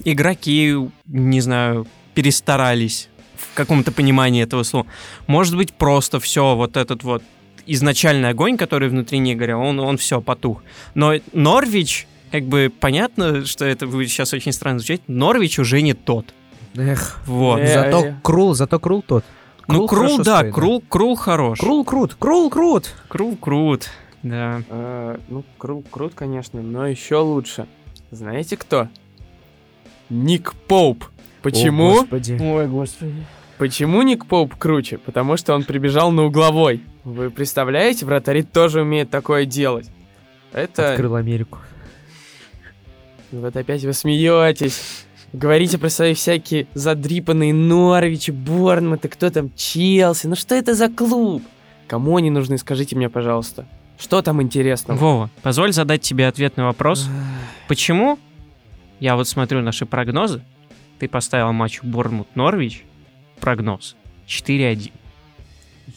игроки, 0.04 0.76
не 1.06 1.42
знаю, 1.42 1.88
перестарались 2.14 3.10
в 3.36 3.54
каком-то 3.54 3.92
понимании 3.92 4.44
этого 4.44 4.64
слова. 4.64 4.88
Может 5.28 5.56
быть, 5.56 5.74
просто 5.74 6.20
все 6.20 6.56
вот 6.56 6.78
этот 6.78 7.04
вот 7.04 7.24
изначальный 7.66 8.30
огонь, 8.30 8.58
который 8.58 8.90
внутри 8.90 9.20
не 9.20 9.36
горел, 9.36 9.62
он, 9.62 9.80
он 9.80 9.98
все 9.98 10.22
потух. 10.22 10.64
Но 10.96 11.14
Норвич, 11.34 12.08
как 12.32 12.44
бы 12.44 12.72
понятно, 12.80 13.46
что 13.46 13.66
это 13.66 13.88
будет 13.88 14.10
сейчас 14.10 14.34
очень 14.34 14.52
странно 14.52 14.80
звучать, 14.80 15.02
Норвич 15.08 15.60
уже 15.60 15.82
не 15.82 15.94
тот. 15.94 16.34
Эх. 16.76 17.20
Вот. 17.26 17.60
Э, 17.60 17.74
Зато 17.74 18.06
э. 18.06 18.16
Крул, 18.24 18.54
зато 18.54 18.80
Крул 18.80 19.02
тот. 19.02 19.26
ну, 19.68 19.88
Крул, 19.88 20.18
да, 20.20 20.40
стоит, 20.40 20.54
Крул, 20.54 20.84
Крул 20.88 21.16
хорош. 21.16 21.60
Крул 21.60 21.84
крут, 21.84 22.16
Крул 22.16 22.50
крут. 22.50 22.94
Крул 23.08 23.36
крут, 23.36 23.90
да. 24.24 24.62
Э, 24.70 25.18
ну, 25.28 25.44
крут, 25.58 25.88
крут, 25.90 26.14
конечно, 26.14 26.62
но 26.62 26.88
еще 26.88 27.18
лучше. 27.18 27.68
Знаете 28.12 28.58
кто? 28.58 28.88
Ник 30.10 30.54
Поуп. 30.68 31.06
Почему? 31.42 31.90
О, 31.90 31.94
господи. 32.02 32.38
Ой, 32.42 32.68
господи. 32.68 33.14
Почему 33.58 34.02
Ник 34.04 34.26
Поуп 34.26 34.56
круче? 34.56 34.98
Потому 34.98 35.38
что 35.38 35.54
он 35.54 35.64
прибежал 35.64 36.12
на 36.12 36.26
угловой. 36.26 36.84
Вы 37.04 37.30
представляете, 37.30 38.06
вратари 38.06 38.44
тоже 38.44 38.82
умеют 38.82 39.10
такое 39.10 39.46
делать. 39.46 39.90
Это... 40.54 40.92
Открыл 40.92 41.16
Америку. 41.16 41.60
Вот 43.32 43.56
опять 43.56 43.84
вы 43.84 43.94
смеетесь. 43.94 45.06
Говорите 45.34 45.78
про 45.78 45.90
свои 45.90 46.14
всякие 46.14 46.68
задрипанные 46.74 47.54
Норвичи, 47.54 48.32
Борнмуты, 48.32 49.10
кто 49.10 49.30
там, 49.30 49.52
Челси. 49.56 50.28
Ну 50.28 50.36
что 50.36 50.56
это 50.56 50.74
за 50.74 50.88
клуб? 50.88 51.44
Кому 51.88 52.18
они 52.18 52.30
нужны, 52.30 52.58
скажите 52.58 52.96
мне, 52.96 53.10
пожалуйста. 53.10 53.66
Что 53.98 54.22
там 54.22 54.42
интересного? 54.42 54.98
Вова, 54.98 55.30
позволь 55.42 55.74
задать 55.74 56.02
тебе 56.02 56.28
ответный 56.28 56.64
вопрос. 56.64 57.08
Почему? 57.68 58.20
Я 59.00 59.16
вот 59.16 59.28
смотрю 59.28 59.62
наши 59.62 59.86
прогнозы. 59.86 60.42
Ты 61.00 61.08
поставил 61.08 61.52
матч 61.54 61.82
Борнмут-Норвич. 61.84 62.84
Прогноз 63.40 63.96
4-1. 64.28 64.92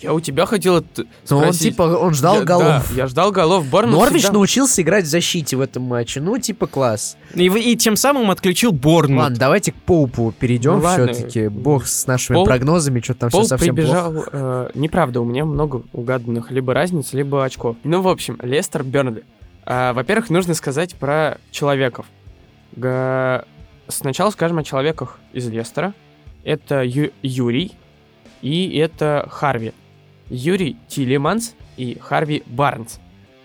Я 0.02 0.14
у 0.14 0.20
тебя 0.20 0.46
хотел 0.46 0.76
это 0.78 1.04
Но 1.28 1.38
он 1.38 1.42
спросить. 1.44 1.62
типа, 1.72 1.82
он 1.82 2.14
ждал 2.14 2.36
Я- 2.36 2.44
голов. 2.44 2.66
да, 2.66 2.82
я 2.94 3.06
ждал 3.08 3.32
голов. 3.32 3.66
Борнмут 3.68 3.98
Норвич 3.98 4.22
всегда- 4.22 4.34
научился 4.34 4.82
играть 4.82 5.04
в 5.04 5.08
защите 5.08 5.56
в 5.56 5.60
этом 5.60 5.82
матче. 5.82 6.20
Ну, 6.20 6.38
типа, 6.38 6.66
класс. 6.68 7.16
И, 7.34 7.46
и 7.46 7.76
тем 7.76 7.96
самым 7.96 8.30
отключил 8.30 8.72
Борнмут. 8.72 9.22
Ладно, 9.22 9.36
давайте 9.38 9.72
к 9.72 9.74
Поупу 9.74 10.32
перейдем 10.38 10.78
Ну 10.80 10.86
все-таки. 10.88 11.48
Бог 11.48 11.86
с 11.86 12.06
нашими 12.06 12.36
Пол- 12.36 12.44
прогнозами, 12.46 13.00
что 13.00 13.14
там 13.14 13.30
Пол 13.30 13.40
все 13.40 13.48
совсем 13.48 13.74
прибежал... 13.74 14.12
плохо. 14.12 14.28
э, 14.32 14.70
неправда, 14.74 15.20
у 15.22 15.24
меня 15.24 15.44
много 15.44 15.82
угаданных 15.92 16.50
либо 16.52 16.72
разниц, 16.72 17.12
либо 17.12 17.44
очков. 17.44 17.76
Ну, 17.82 18.00
в 18.00 18.08
общем, 18.08 18.38
Лестер 18.42 18.84
Бернли. 18.84 19.24
А, 19.66 19.92
во-первых, 19.92 20.30
нужно 20.30 20.54
сказать 20.54 20.94
про 20.94 21.38
человеков. 21.50 22.06
Га- 22.76 23.44
Сначала 23.88 24.30
скажем 24.30 24.58
о 24.58 24.64
человеках 24.64 25.18
из 25.32 25.48
Лестера. 25.48 25.94
Это 26.44 26.82
Ю- 26.82 27.10
Юрий 27.22 27.72
и 28.40 28.76
это 28.78 29.26
Харви. 29.30 29.72
Юрий 30.28 30.76
Тилеманс 30.88 31.54
и 31.76 31.98
Харви 31.98 32.42
Барнс. 32.46 33.00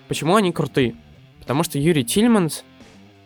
Почему 0.08 0.36
они 0.36 0.52
крутые? 0.52 0.96
Потому 1.40 1.64
что 1.64 1.80
Юрий 1.80 2.06
Тилеманс, 2.06 2.64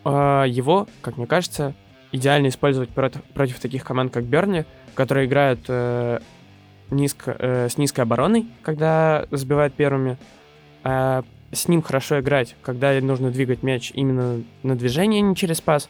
э, 0.06 0.46
его, 0.48 0.88
как 1.02 1.18
мне 1.18 1.28
кажется, 1.28 1.74
идеально 2.14 2.48
использовать 2.48 2.90
против, 2.90 3.22
против 3.34 3.60
таких 3.60 3.84
команд, 3.84 4.14
как 4.14 4.24
Берни, 4.24 4.64
которые 4.96 5.28
играют 5.28 5.60
э, 5.68 6.20
низко, 6.90 7.36
э, 7.38 7.68
с 7.70 7.78
низкой 7.78 8.02
обороной, 8.02 8.48
когда 8.64 9.26
забивают 9.30 9.74
первыми. 9.74 10.18
А 10.84 11.24
с 11.52 11.68
ним 11.68 11.82
хорошо 11.82 12.20
играть, 12.20 12.56
когда 12.62 13.00
нужно 13.02 13.32
двигать 13.32 13.64
мяч 13.64 13.92
именно 13.94 14.42
на 14.64 14.76
движение, 14.76 15.24
а 15.24 15.26
не 15.28 15.36
через 15.36 15.62
пас. 15.62 15.88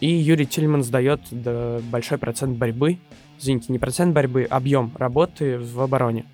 И 0.00 0.08
Юрий 0.08 0.46
Тильманс 0.46 0.88
дает 0.88 1.20
да, 1.30 1.80
большой 1.90 2.18
процент 2.18 2.58
борьбы, 2.58 2.98
извините, 3.38 3.72
не 3.72 3.78
процент 3.78 4.14
борьбы, 4.14 4.44
объем 4.44 4.92
работы 4.98 5.58
в 5.58 5.80
обороне. 5.80 6.26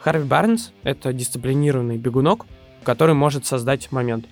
Харви 0.00 0.24
Барнс— 0.24 0.72
это 0.82 1.12
дисциплинированный 1.12 1.98
бегунок, 1.98 2.46
который 2.82 3.14
может 3.14 3.46
создать 3.46 3.92
момент. 3.92 4.26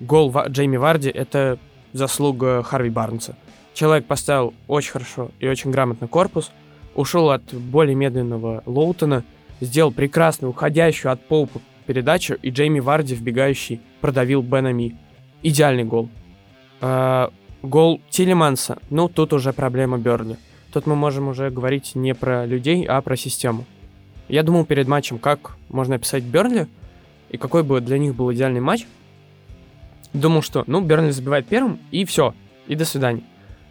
Гол 0.00 0.30
Ва- 0.30 0.46
Джейми 0.48 0.76
Варди— 0.76 1.08
это 1.14 1.58
заслуга 1.92 2.62
Харви 2.62 2.90
Барнса. 2.90 3.36
Человек 3.74 4.06
поставил 4.06 4.54
очень 4.68 4.92
хорошо 4.92 5.30
и 5.40 5.48
очень 5.48 5.70
грамотно 5.70 6.08
корпус, 6.08 6.52
ушел 6.94 7.30
от 7.30 7.54
более 7.54 7.94
медленного 7.94 8.62
Лоутона, 8.66 9.24
сделал 9.60 9.92
прекрасную 9.92 10.50
уходящую 10.50 11.12
от 11.12 11.24
Поупа 11.26 11.60
передачу, 11.86 12.34
и 12.40 12.50
Джейми 12.50 12.80
Варди, 12.80 13.14
вбегающий, 13.14 13.80
продавил 14.00 14.42
Бенами. 14.42 14.96
Идеальный 15.42 15.84
гол. 15.84 16.08
А, 16.80 17.30
гол 17.62 18.00
Тилеманса. 18.10 18.78
Ну, 18.90 19.08
тут 19.08 19.32
уже 19.32 19.52
проблема 19.52 19.98
Берли. 19.98 20.36
Тут 20.72 20.86
мы 20.86 20.96
можем 20.96 21.28
уже 21.28 21.50
говорить 21.50 21.94
не 21.94 22.14
про 22.14 22.46
людей, 22.46 22.84
а 22.84 23.00
про 23.00 23.16
систему. 23.16 23.64
Я 24.28 24.42
думал 24.42 24.64
перед 24.64 24.88
матчем, 24.88 25.18
как 25.18 25.56
можно 25.68 25.96
описать 25.96 26.24
Берли, 26.24 26.66
и 27.30 27.36
какой 27.36 27.62
бы 27.62 27.80
для 27.80 27.98
них 27.98 28.14
был 28.14 28.32
идеальный 28.32 28.60
матч. 28.60 28.86
Думал, 30.12 30.42
что, 30.42 30.64
ну, 30.66 30.80
Бернли 30.80 31.10
забивает 31.10 31.46
первым, 31.46 31.78
и 31.90 32.04
все, 32.04 32.34
и 32.66 32.74
до 32.74 32.84
свидания. 32.84 33.22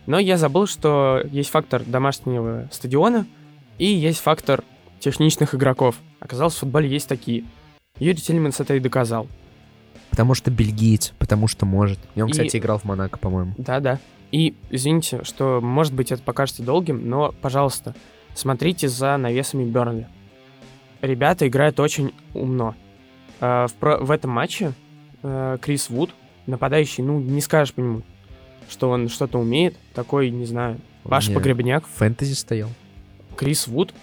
Но 0.05 0.19
я 0.19 0.37
забыл, 0.37 0.67
что 0.67 1.21
есть 1.31 1.49
фактор 1.49 1.83
домашнего 1.83 2.67
стадиона 2.71 3.25
и 3.77 3.85
есть 3.85 4.19
фактор 4.19 4.63
техничных 4.99 5.55
игроков. 5.55 5.95
Оказалось, 6.19 6.55
в 6.55 6.59
футболе 6.59 6.89
есть 6.89 7.07
такие. 7.07 7.45
Юрий 8.03 8.19
Тельманс 8.19 8.59
это 8.59 8.75
и 8.75 8.79
доказал. 8.79 9.27
Потому 10.09 10.35
что 10.35 10.51
бельгиец, 10.51 11.13
потому 11.17 11.47
что 11.47 11.65
может. 11.65 11.99
И 12.15 12.21
он, 12.21 12.29
И- 12.29 12.31
кстати, 12.31 12.57
играл 12.57 12.77
в 12.79 12.83
Монако, 12.83 13.17
по-моему. 13.17 13.53
Да-да. 13.57 13.99
И 14.31 14.55
извините, 14.69 15.23
что, 15.23 15.59
может 15.61 15.93
быть, 15.93 16.11
это 16.11 16.21
покажется 16.23 16.63
долгим, 16.63 17.07
но, 17.09 17.33
пожалуйста, 17.41 17.95
смотрите 18.35 18.87
за 18.89 19.17
навесами 19.17 19.63
Бернли. 19.63 20.07
Ребята 21.01 21.47
играют 21.47 21.79
очень 21.79 22.13
умно. 22.33 22.75
Э, 23.39 23.67
В, 23.67 23.73
про- 23.73 23.97
в 23.97 24.09
этом 24.11 24.31
матче 24.31 24.73
э, 25.23 25.57
Крис 25.61 25.89
Вуд, 25.89 26.11
нападающий, 26.47 27.03
ну, 27.03 27.19
не 27.19 27.41
скажешь 27.41 27.73
по 27.73 27.79
нему, 27.81 28.01
что 28.69 28.89
он 28.89 29.09
что-то 29.09 29.37
умеет. 29.39 29.75
Такой, 29.93 30.29
не 30.29 30.45
знаю, 30.45 30.79
ваш 31.03 31.27
Не, 31.29 31.35
Погребняк. 31.35 31.85
Фэнтези 31.87 32.33
стоял. 32.33 32.69
Крис 33.35 33.67
Вуд 33.67 33.93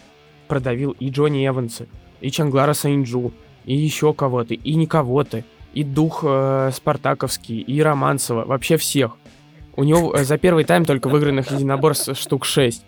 продавил 0.48 0.92
и 0.92 1.08
Джонни 1.10 1.46
Эванса, 1.46 1.86
и 2.20 2.30
Чаглара 2.30 2.72
Сёюнджю, 2.72 3.32
и 3.70 3.76
еще 3.76 4.12
кого-то, 4.12 4.54
и 4.54 4.74
не 4.74 4.86
кого-то, 4.88 5.44
и 5.74 5.84
дух 5.84 6.24
э, 6.26 6.70
Спартаковский, 6.74 7.60
и 7.60 7.80
Романцева, 7.80 8.44
вообще 8.44 8.76
всех. 8.76 9.12
У 9.76 9.84
него 9.84 10.12
э, 10.12 10.24
за 10.24 10.38
первый 10.38 10.64
тайм 10.64 10.84
только 10.84 11.08
выигранных 11.08 11.52
единоборств 11.52 12.18
штук 12.18 12.44
6. 12.44 12.82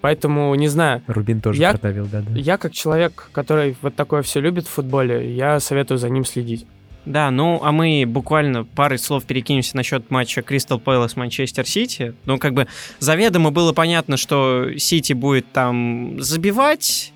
Поэтому, 0.00 0.54
не 0.54 0.68
знаю, 0.68 1.02
Рубин 1.08 1.40
тоже 1.40 1.60
Я- 1.60 1.72
продавил, 1.72 2.06
да-да. 2.06 2.30
я 2.38 2.58
как 2.58 2.72
человек, 2.72 3.28
который 3.32 3.76
вот 3.82 3.96
такое 3.96 4.22
все 4.22 4.38
любит 4.38 4.66
в 4.66 4.70
футболе, 4.70 5.34
я 5.34 5.58
советую 5.58 5.98
за 5.98 6.08
ним 6.08 6.24
следить. 6.24 6.64
Да, 7.04 7.32
ну 7.32 7.60
а 7.64 7.72
мы 7.72 8.04
буквально 8.06 8.62
парой 8.64 9.00
слов 9.00 9.24
перекинемся 9.24 9.76
насчет 9.76 10.08
матча 10.12 10.42
Кристал 10.42 10.78
Пэлас 10.78 11.16
Манчестер 11.16 11.66
Сити. 11.66 12.14
Ну, 12.26 12.38
как 12.38 12.54
бы 12.54 12.68
заведомо 13.00 13.50
было 13.50 13.72
понятно, 13.72 14.16
что 14.16 14.68
Сити 14.78 15.12
будет 15.12 15.50
там 15.52 16.20
забивать, 16.20 17.11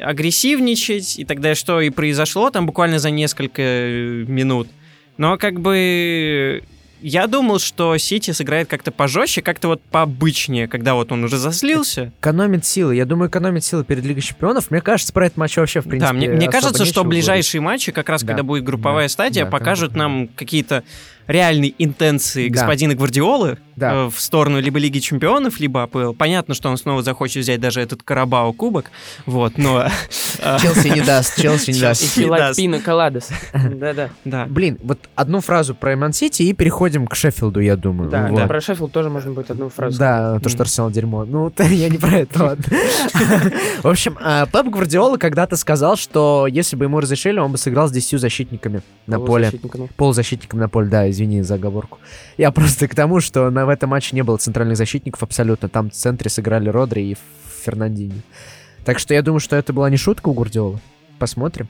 агрессивничать, 0.00 1.18
и 1.18 1.24
тогда 1.24 1.54
что 1.54 1.80
и 1.80 1.90
произошло 1.90 2.50
там 2.50 2.66
буквально 2.66 2.98
за 2.98 3.10
несколько 3.10 3.62
э, 3.62 4.24
минут. 4.28 4.68
Но 5.16 5.36
как 5.36 5.60
бы 5.60 6.62
я 7.00 7.26
думал, 7.26 7.58
что 7.60 7.96
Сити 7.98 8.32
сыграет 8.32 8.68
как-то 8.68 8.90
пожестче, 8.90 9.40
как-то 9.42 9.68
вот 9.68 9.80
пообычнее, 9.82 10.66
когда 10.68 10.94
вот 10.94 11.12
он 11.12 11.22
уже 11.24 11.36
заслился. 11.38 12.12
Экономит 12.20 12.64
силы. 12.64 12.96
Я 12.96 13.04
думаю, 13.04 13.28
экономит 13.28 13.64
силы 13.64 13.84
перед 13.84 14.04
Лигой 14.04 14.22
Чемпионов. 14.22 14.70
Мне 14.70 14.80
кажется, 14.80 15.12
про 15.12 15.26
этот 15.26 15.38
матч 15.38 15.56
вообще, 15.56 15.80
в 15.80 15.84
принципе, 15.84 16.12
да, 16.12 16.12
мне, 16.12 16.28
мне 16.28 16.48
кажется, 16.48 16.84
что 16.84 17.02
говорить. 17.04 17.20
ближайшие 17.24 17.60
матчи, 17.60 17.92
как 17.92 18.08
раз 18.08 18.22
Да. 18.22 18.28
когда 18.28 18.42
будет 18.42 18.64
групповая 18.64 19.06
Да. 19.06 19.12
стадия, 19.12 19.44
Да, 19.44 19.50
покажут 19.50 19.92
конечно. 19.92 20.08
нам 20.08 20.28
какие-то 20.28 20.82
реальные 21.28 21.74
интенции 21.78 22.48
Да. 22.48 22.54
господина 22.60 22.94
Гвардиолы 22.94 23.58
Да. 23.76 23.92
э, 24.06 24.10
в 24.10 24.18
сторону 24.20 24.60
либо 24.60 24.78
Лиги 24.78 24.98
Чемпионов, 24.98 25.60
либо 25.60 25.84
АПЛ. 25.84 26.12
Понятно, 26.14 26.54
что 26.54 26.68
он 26.68 26.76
снова 26.76 27.02
захочет 27.02 27.42
взять 27.44 27.60
даже 27.60 27.80
этот 27.80 28.02
Карабао 28.02 28.52
кубок, 28.52 28.90
вот, 29.26 29.56
но... 29.58 29.86
э, 30.38 30.58
Челси 30.60 30.88
не 30.88 31.00
даст, 31.02 31.40
Челси 31.40 31.70
не 31.70 31.78
И 31.78 31.80
даст. 31.80 32.18
Даст. 32.28 32.56
Пина 32.56 32.80
Коладос. 32.80 33.28
Да-да. 33.52 34.10
Да. 34.24 34.46
Блин, 34.46 34.78
вот 34.82 34.98
одну 35.14 35.40
фразу 35.40 35.74
про 35.74 35.94
Ман-Сити 35.96 36.42
и 36.42 36.52
переходим 36.54 37.06
к 37.06 37.14
Шеффилду, 37.14 37.60
я 37.60 37.76
думаю. 37.76 38.10
Да, 38.10 38.28
да, 38.30 38.46
про 38.46 38.60
Шеффилд 38.60 38.90
тоже 38.90 39.10
можно 39.10 39.32
будет 39.32 39.50
одну 39.50 39.68
фразу. 39.68 39.98
Да, 39.98 40.40
то, 40.40 40.48
что 40.48 40.62
Арсенал 40.62 40.90
дерьмо. 40.90 41.24
Ну, 41.24 41.52
я 41.58 41.88
не 41.88 41.98
про 41.98 42.18
это, 42.20 42.42
ладно. 42.42 42.64
В 43.82 43.86
общем, 43.88 44.16
а, 44.20 44.46
Пеп 44.46 44.66
Гвардиола 44.66 45.18
когда-то 45.18 45.56
сказал, 45.56 45.96
что 45.96 46.46
если 46.50 46.74
бы 46.76 46.86
ему 46.86 47.00
разрешили, 47.00 47.38
он 47.38 47.52
бы 47.52 47.58
сыграл 47.58 47.88
с 47.88 47.92
10 47.92 48.18
защитниками 48.20 48.80
на 49.06 49.20
поле. 49.20 49.52
Полузащитниками. 49.96 50.60
На 50.60 50.68
поле, 50.68 50.88
да, 50.88 51.10
извини 51.18 51.42
за 51.42 51.54
оговорку. 51.54 51.98
Я 52.38 52.50
просто 52.50 52.88
к 52.88 52.94
тому, 52.94 53.20
что 53.20 53.50
на, 53.50 53.66
в 53.66 53.68
этом 53.68 53.90
матче 53.90 54.16
не 54.16 54.22
было 54.22 54.36
центральных 54.36 54.76
защитников 54.76 55.22
абсолютно. 55.22 55.68
Там 55.68 55.90
в 55.90 55.94
центре 55.94 56.30
сыграли 56.30 56.68
Родри 56.68 57.10
и 57.10 57.16
Фернандини. 57.64 58.22
Так 58.84 58.98
что 58.98 59.14
я 59.14 59.22
думаю, 59.22 59.40
что 59.40 59.56
это 59.56 59.72
была 59.72 59.90
не 59.90 59.96
шутка 59.96 60.28
у 60.28 60.32
Гвардиолы. 60.32 60.78
Посмотрим. 61.18 61.68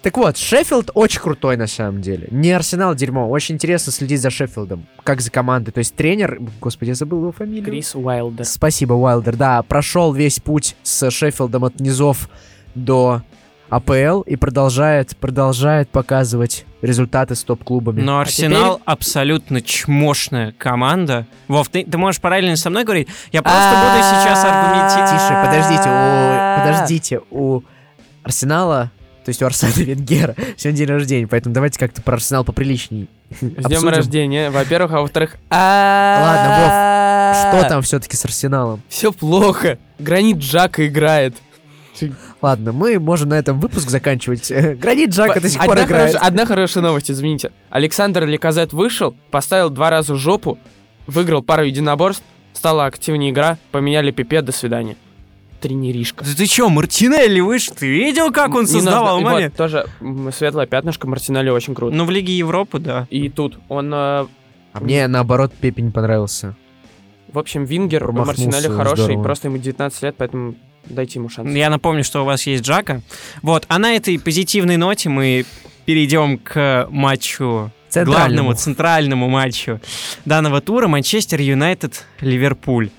Так 0.00 0.16
вот, 0.16 0.36
Шеффилд 0.36 0.92
очень 0.94 1.20
крутой 1.20 1.56
на 1.56 1.66
самом 1.66 2.00
деле. 2.00 2.28
Не 2.30 2.52
Арсенал 2.52 2.94
дерьмо. 2.94 3.28
Очень 3.28 3.56
интересно 3.56 3.92
следить 3.92 4.20
за 4.20 4.30
Шеффилдом. 4.30 4.86
Как 5.02 5.20
за 5.20 5.30
командой. 5.30 5.72
То 5.72 5.78
есть 5.78 5.94
тренер... 5.94 6.40
Господи, 6.60 6.90
я 6.90 6.94
забыл 6.94 7.18
его 7.18 7.32
фамилию. 7.32 7.64
Крис 7.64 7.94
Уайлдер. 7.94 8.44
Спасибо, 8.44 8.94
Уайлдер. 8.94 9.36
Да, 9.36 9.62
прошел 9.62 10.12
весь 10.12 10.38
путь 10.38 10.76
с 10.82 11.10
Шеффилдом 11.10 11.64
от 11.64 11.80
низов 11.80 12.30
до 12.74 13.22
АПЛ 13.70 14.22
и 14.22 14.36
продолжает, 14.36 15.16
продолжает 15.16 15.90
показывать 15.90 16.64
результаты 16.80 17.34
с 17.34 17.42
топ-клубами. 17.44 18.00
Но 18.00 18.18
А 18.18 18.22
Арсенал 18.22 18.80
абсолютно 18.84 19.60
чмошная 19.60 20.52
команда. 20.56 21.26
Вов, 21.48 21.68
ты, 21.68 21.84
ты 21.84 21.98
можешь 21.98 22.20
параллельно 22.20 22.56
со 22.56 22.70
мной 22.70 22.84
говорить? 22.84 23.08
Я 23.32 23.42
просто 23.42 23.70
буду 23.70 24.02
сейчас 24.02 24.44
аргументировать. 24.44 25.10
Тише, 25.10 25.34
подождите, 25.44 25.88
у, 25.88 26.60
подождите, 26.60 27.20
у 27.30 27.62
Арсенала, 28.22 28.90
то 29.24 29.30
есть 29.30 29.42
у 29.42 29.46
Арсена 29.46 29.70
Венгера, 29.76 30.34
сегодня 30.56 30.78
день 30.78 30.88
рождения, 30.88 31.26
поэтому 31.26 31.54
давайте 31.54 31.78
как-то 31.78 32.00
про 32.00 32.14
Арсенал 32.14 32.44
поприличней. 32.44 33.08
С 33.40 33.64
днем 33.66 33.88
рождения, 33.88 34.50
во-первых, 34.50 34.92
а 34.92 35.00
во-вторых... 35.00 35.36
Ладно, 35.50 37.34
Что 37.34 37.68
там 37.68 37.82
все-таки 37.82 38.16
с 38.16 38.24
Арсеналом? 38.24 38.80
Все 38.88 39.12
плохо. 39.12 39.78
Гранит 39.98 40.38
Джака 40.38 40.86
играет. 40.86 41.36
Ладно, 42.40 42.72
мы 42.72 42.98
можем 43.00 43.30
на 43.30 43.38
этом 43.38 43.58
выпуск 43.58 43.90
заканчивать. 43.90 44.50
Гранит 44.80 45.10
Джака 45.10 45.40
до 45.40 45.48
сих 45.48 45.64
пор 45.64 45.78
играет. 45.80 46.14
одна 46.14 46.46
хорошая 46.46 46.84
новость, 46.84 47.10
извините. 47.10 47.50
Александр 47.70 48.24
Леказет 48.26 48.72
вышел, 48.72 49.14
поставил 49.30 49.70
два 49.70 49.90
раза 49.90 50.14
жопу, 50.14 50.58
выиграл 51.06 51.42
пару 51.42 51.64
единоборств, 51.64 52.22
стала 52.52 52.86
активнее 52.86 53.30
игра, 53.32 53.58
поменяли 53.72 54.10
пипе, 54.12 54.40
до 54.42 54.52
свидания. 54.52 54.96
Тренеришка. 55.60 56.24
Да 56.24 56.30
ты 56.36 56.46
чё, 56.46 56.68
Мартинелли 56.68 57.40
выше? 57.40 57.72
Ты 57.74 57.88
видел, 57.88 58.30
как 58.30 58.54
он 58.54 58.68
создавал 58.68 59.16
нужно- 59.16 59.20
и 59.20 59.24
вот 59.24 59.32
момент? 59.32 59.56
тоже 59.56 59.86
светлое 60.32 60.66
пятнышко, 60.66 61.08
Мартинелли 61.08 61.50
очень 61.50 61.74
круто. 61.74 61.96
Ну, 61.96 62.04
в 62.04 62.10
Лиге 62.10 62.32
Европы, 62.38 62.78
да. 62.78 63.08
И 63.10 63.28
тут 63.28 63.58
он, 63.68 63.92
э, 63.92 63.96
А 63.96 64.28
мне 64.80 65.08
наоборот 65.08 65.52
Пепе 65.52 65.82
не 65.82 65.90
понравился. 65.90 66.54
в 67.32 67.38
общем, 67.40 67.64
Вингер, 67.64 68.04
Промахнулся 68.04 68.44
Мартинелли 68.46 68.76
хороший, 68.76 69.02
здорово. 69.02 69.22
просто 69.24 69.48
ему 69.48 69.58
19 69.58 70.02
лет, 70.04 70.14
поэтому 70.16 70.54
дайте 70.84 71.18
ему 71.18 71.28
шанс. 71.28 71.54
Я 71.54 71.70
напомню, 71.70 72.04
что 72.04 72.22
у 72.22 72.24
вас 72.24 72.46
есть 72.46 72.64
Джака. 72.64 73.02
Вот, 73.42 73.64
а 73.68 73.78
на 73.78 73.94
этой 73.94 74.18
позитивной 74.18 74.76
ноте 74.76 75.08
мы 75.08 75.44
перейдем 75.84 76.38
к 76.38 76.86
матчу 76.90 77.70
Центральному. 77.88 78.26
главному 78.26 78.54
центральному 78.54 79.28
матчу 79.28 79.80
данного 80.24 80.60
тура 80.60 80.88
Манчестер 80.88 81.40
Юнайтед 81.40 82.04
Ливерпуль. 82.20 82.90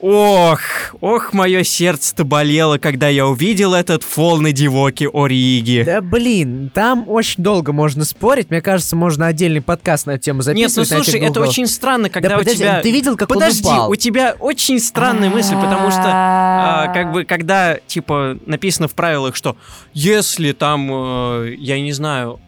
Ох, 0.00 0.60
ох, 1.00 1.32
мое 1.32 1.62
сердце-то 1.62 2.24
болело, 2.24 2.76
когда 2.76 3.08
я 3.08 3.26
увидел 3.26 3.72
этот 3.72 4.02
фол 4.02 4.38
на 4.40 4.52
Дивоке 4.52 5.08
Ориги. 5.12 5.84
Да 5.86 6.02
блин, 6.02 6.70
там 6.74 7.08
очень 7.08 7.42
долго 7.42 7.72
можно 7.72 8.04
спорить. 8.04 8.50
Мне 8.50 8.60
кажется, 8.60 8.94
можно 8.94 9.26
отдельный 9.26 9.62
подкаст 9.62 10.06
на 10.06 10.12
эту 10.12 10.24
тему 10.24 10.38
Нет, 10.40 10.46
ну 10.46 10.84
записывать. 10.84 10.92
этих 10.92 11.12
слушай, 11.12 11.20
это 11.20 11.40
очень 11.40 11.66
странно, 11.66 12.10
когда 12.10 12.28
да 12.30 12.36
у 12.36 12.38
подожди, 12.40 12.58
тебя... 12.58 12.80
ты 12.82 12.90
видел, 12.90 13.16
как 13.16 13.28
Подожди, 13.28 13.66
он 13.66 13.74
упал? 13.74 13.90
у 13.90 13.96
тебя 13.96 14.36
очень 14.38 14.80
странная 14.80 15.30
мысль, 15.30 15.54
потому 15.54 15.90
что 15.90 16.02
а, 16.04 16.88
как 16.92 17.12
бы 17.12 17.24
когда 17.24 17.78
типа 17.86 18.38
написано 18.44 18.88
в 18.88 18.92
правилах, 18.92 19.34
что 19.34 19.56
если 19.94 20.52
там, 20.52 20.90
э, 20.92 21.54
я 21.58 21.80
не 21.80 21.92
знаю, 21.92 22.38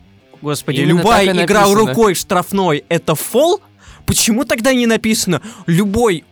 господи, 0.43 0.81
Именно 0.83 0.99
любая 0.99 1.25
игра 1.25 1.61
написано. 1.63 1.75
рукой 1.75 2.15
штрафной 2.15 2.85
это 2.91 3.15
фол, 3.15 3.63
почему 4.05 4.45
тогда 4.45 4.75
не 4.75 4.87
написано 4.87 5.41
любой 5.67 6.25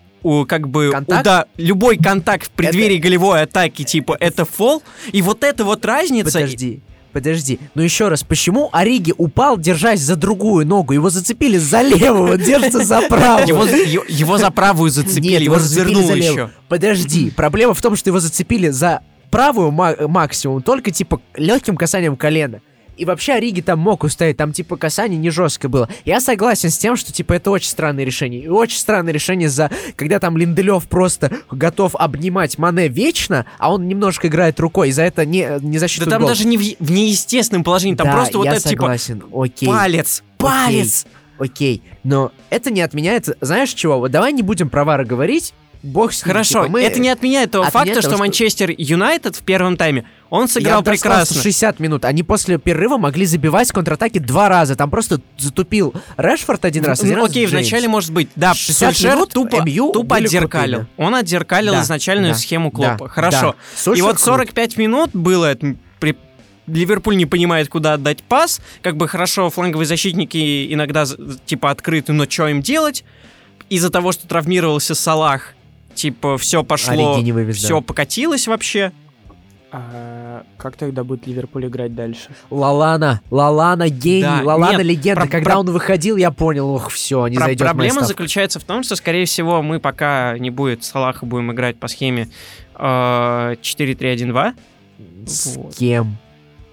как 0.47 0.69
бы 0.69 0.91
Контакт? 0.93 1.21
уда- 1.21 1.47
любой 1.57 1.97
контакт 1.97 2.47
в 2.47 2.51
преддверии 2.51 2.99
голевой 2.99 3.43
атаки 3.43 3.83
типа 3.85 4.17
это 4.21 4.45
фол 4.45 4.83
и 5.13 5.23
вот 5.23 5.45
эта 5.45 5.65
вот 5.65 5.85
разница 5.85 6.33
Подожди, 6.33 6.81
подожди. 7.13 7.59
Ну 7.75 7.83
еще 7.83 8.09
раз, 8.09 8.23
почему 8.25 8.69
Ориги 8.73 9.15
упал, 9.17 9.57
держась 9.59 10.01
за 10.01 10.17
другую 10.17 10.67
ногу? 10.67 10.93
Его 10.93 11.09
зацепили 11.11 11.57
за 11.59 11.83
левую, 11.83 12.33
он 12.35 12.39
держится 12.45 12.85
за 12.85 13.03
правую. 13.09 13.47
его, 13.47 13.65
его, 13.65 14.05
его 14.09 14.39
за 14.39 14.51
правую 14.51 14.91
зацепили, 14.91 15.33
Нет, 15.33 15.43
его 15.43 15.55
его 15.55 15.65
развернуло 15.65 16.13
еще. 16.15 16.51
Подожди, 16.69 17.31
проблема 17.31 17.73
в 17.75 17.81
том, 17.81 17.97
что 17.97 18.11
его 18.11 18.21
зацепили 18.21 18.69
за 18.69 19.01
правую 19.31 19.71
ма- 19.71 19.97
максимум, 20.09 20.63
только 20.63 20.91
типа 20.91 21.21
легким 21.37 21.77
касанием 21.77 22.17
колена. 22.17 22.61
И 22.97 23.05
вообще 23.05 23.35
Ориги 23.35 23.61
там 23.61 23.79
мог 23.79 24.05
устоять, 24.05 24.37
там 24.37 24.53
типа 24.53 24.77
касание 24.77 25.19
не 25.19 25.31
жесткое 25.31 25.69
было. 25.69 25.89
Я 26.05 26.21
согласен 26.21 26.71
с 26.71 26.79
тем, 26.79 26.97
что 26.97 27.13
типа 27.13 27.35
это 27.35 27.51
очень 27.51 27.69
странное 27.69 28.05
решение. 28.05 28.43
И 28.43 28.49
очень 28.49 28.79
странное 28.79 29.13
решение 29.13 29.49
за, 29.49 29.71
когда 29.97 30.19
там 30.19 30.37
Линделев 30.37 30.89
просто 30.89 31.31
готов 31.51 31.95
обнимать 31.95 32.59
Мане 32.59 32.89
вечно, 32.89 33.47
а 33.59 33.73
он 33.73 33.87
немножко 33.89 34.29
играет 34.29 34.59
рукой, 34.61 34.89
и 34.89 34.93
за 34.93 35.03
это 35.03 35.25
не, 35.25 35.47
не 35.61 35.75
Да 35.75 35.81
засчитывает 35.81 36.11
там 36.11 36.23
гол. 36.23 36.29
даже 36.29 36.47
не 36.47 36.57
в, 36.57 36.77
в 36.81 36.91
неестественном 36.91 37.65
положении, 37.65 37.97
там 37.97 38.07
Да, 38.07 38.13
просто 38.15 38.39
вот 38.39 38.47
это 38.47 38.61
типа 38.61 38.83
согласен, 38.83 39.23
окей. 39.35 39.69
палец, 39.69 40.23
палец. 40.39 41.07
Окей, 41.39 41.83
но 42.03 42.33
это 42.49 42.71
не 42.71 42.81
отменяет, 42.81 43.29
знаешь 43.43 43.75
чего, 43.75 43.99
вот 43.99 44.11
давай 44.11 44.33
не 44.33 44.43
будем 44.43 44.71
про 44.71 44.85
вары 44.85 45.05
говорить, 45.05 45.53
бог 45.87 46.13
с 46.13 46.25
ним, 46.25 46.33
Хорошо, 46.33 46.63
типа, 46.63 46.73
мы- 46.73 46.83
это 46.83 47.01
не 47.01 47.09
отменяет 47.09 47.51
того 47.53 47.65
отменяет 47.65 47.89
факта, 47.89 48.03
того, 48.03 48.15
что 48.15 48.19
Манчестер 48.23 48.75
Юнайтед 48.77 49.37
в 49.37 49.43
первом 49.43 49.77
тайме, 49.77 50.05
он 50.31 50.43
Я 50.43 50.49
сыграл 50.49 50.81
сказал, 50.83 50.83
что 50.83 50.91
прекрасно. 51.09 51.43
60 51.43 51.81
минут. 51.81 52.05
Они 52.05 52.23
после 52.23 52.59
перерыва 52.59 52.97
могли 52.99 53.27
забивать 53.27 53.71
контратаки 53.73 54.19
два 54.19 54.49
раза. 54.49 54.75
Там 54.77 54.91
просто 54.91 55.21
затупил 55.39 55.95
Решфорд 56.17 56.65
один 56.65 56.85
раз, 56.85 57.01
один 57.01 57.15
Ну, 57.15 57.23
раз 57.23 57.31
окей, 57.31 57.47
Джеймс. 57.47 57.53
вначале 57.53 57.89
может 57.89 58.13
быть, 58.13 58.29
да, 58.37 58.55
60 58.55 58.95
Сульшер 58.97 59.15
минут 59.17 59.33
тупо, 59.33 59.63
МЮ 59.63 59.93
тупо 59.93 60.17
отзеркалил. 60.17 60.79
крутыми. 60.81 61.07
Он 61.07 61.15
отзеркалил 61.15 61.73
Да, 61.75 61.83
изначальную 61.83 62.33
да, 62.35 62.39
схему 62.39 62.71
да, 62.73 62.97
Клопа. 62.97 63.09
Хорошо. 63.09 63.55
да. 63.87 63.93
И 63.95 64.03
вот 64.03 64.17
крут. 64.17 64.21
45 64.21 64.77
минут 64.77 65.11
было 65.13 65.57
при- 66.01 66.17
Ливерпуль 66.67 67.17
не 67.17 67.27
понимает, 67.27 67.69
куда 67.69 67.93
отдать 67.95 68.25
пас. 68.25 68.61
Как 68.83 68.97
бы 68.97 69.07
хорошо, 69.07 69.51
фланговые 69.51 69.87
защитники 69.87 70.73
иногда 70.75 71.05
типа 71.45 71.71
открыты, 71.71 72.13
но 72.13 72.25
что 72.29 72.49
им 72.49 72.61
делать? 72.61 73.05
Из-за 73.69 73.91
того, 73.91 74.11
что 74.13 74.27
травмировался 74.29 74.95
Салах, 74.97 75.55
типа 75.97 76.39
все 76.39 76.63
пошло, 76.63 77.15
Ориги 77.15 77.25
не 77.25 77.33
вывез, 77.33 77.61
да. 77.61 77.67
все 77.67 77.81
покатилось 77.81 78.47
вообще. 78.47 78.93
А 79.73 80.45
как 80.59 80.77
тогда 80.77 81.03
будет 81.03 81.27
Ливерпуль 81.27 81.67
играть 81.67 81.95
дальше? 81.95 82.29
Лалана, 82.51 83.21
Лалана 83.31 83.89
гений, 83.89 84.23
Да, 84.23 84.41
Лалана 84.45 84.77
нет, 84.79 84.87
легенда. 84.87 85.23
про- 85.23 85.29
Когда 85.31 85.51
про- 85.51 85.59
он 85.61 85.67
выходил, 85.71 86.17
я 86.17 86.31
понял, 86.31 86.71
ох, 86.71 86.91
все, 86.91 87.27
не 87.27 87.37
Про- 87.37 87.47
зайдет 87.47 87.67
проблема 87.67 88.03
заключается 88.03 88.61
в 88.61 88.65
том, 88.65 88.85
что, 88.85 88.95
скорее 88.97 89.25
всего, 89.27 89.63
мы 89.63 89.81
пока 89.81 90.39
не 90.39 90.51
будет 90.51 90.85
Салаха, 90.85 91.27
будем 91.27 91.51
играть 91.53 91.79
по 91.79 91.89
схеме 91.89 92.29
э, 92.77 93.57
4-3-1-2. 93.61 94.55
С 95.27 95.57
Вот. 95.57 95.75
кем? 95.75 96.17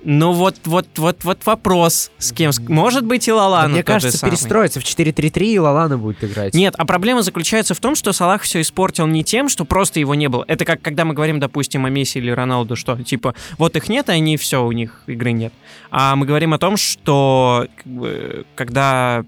Ну 0.05 0.33
вот, 0.33 0.55
вот, 0.65 0.87
вот, 0.97 1.23
вот 1.23 1.45
вопрос, 1.45 2.11
с 2.17 2.31
кем? 2.33 2.51
Может 2.67 3.05
быть 3.05 3.27
и 3.27 3.31
Да 3.31 3.37
Лалана 3.37 3.69
мне 3.69 3.83
тот 3.83 3.87
же 3.87 3.93
кажется, 3.93 4.17
самый. 4.17 4.31
перестроится 4.31 4.79
в 4.79 4.83
4-3-3, 4.83 5.43
и 5.45 5.59
Лалана 5.59 5.97
будет 5.97 6.23
играть. 6.23 6.53
Нет, 6.53 6.75
а 6.77 6.85
проблема 6.85 7.21
заключается 7.21 7.73
в 7.73 7.79
том, 7.79 7.95
что 7.95 8.11
Салах 8.11 8.41
все 8.41 8.61
испортил 8.61 9.07
не 9.07 9.23
тем, 9.23 9.47
что 9.47 9.63
просто 9.65 9.99
его 9.99 10.13
не 10.15 10.27
было. 10.27 10.43
Это 10.47 10.65
как 10.65 10.81
когда 10.81 11.05
мы 11.05 11.13
говорим, 11.13 11.39
допустим, 11.39 11.85
о 11.85 11.89
Месси 11.89 12.19
или 12.19 12.31
Роналду, 12.31 12.75
что 12.75 13.01
типа 13.01 13.33
вот 13.57 13.75
их 13.75 13.87
нет, 13.87 14.09
и 14.09 14.11
они 14.11 14.37
все, 14.37 14.65
у 14.65 14.71
них 14.71 15.03
игры 15.07 15.31
нет. 15.31 15.53
А 15.89 16.15
мы 16.15 16.25
говорим 16.25 16.53
о 16.53 16.59
том, 16.59 16.75
что 16.75 17.67
как 17.77 17.87
бы, 17.87 18.45
когда 18.55 19.23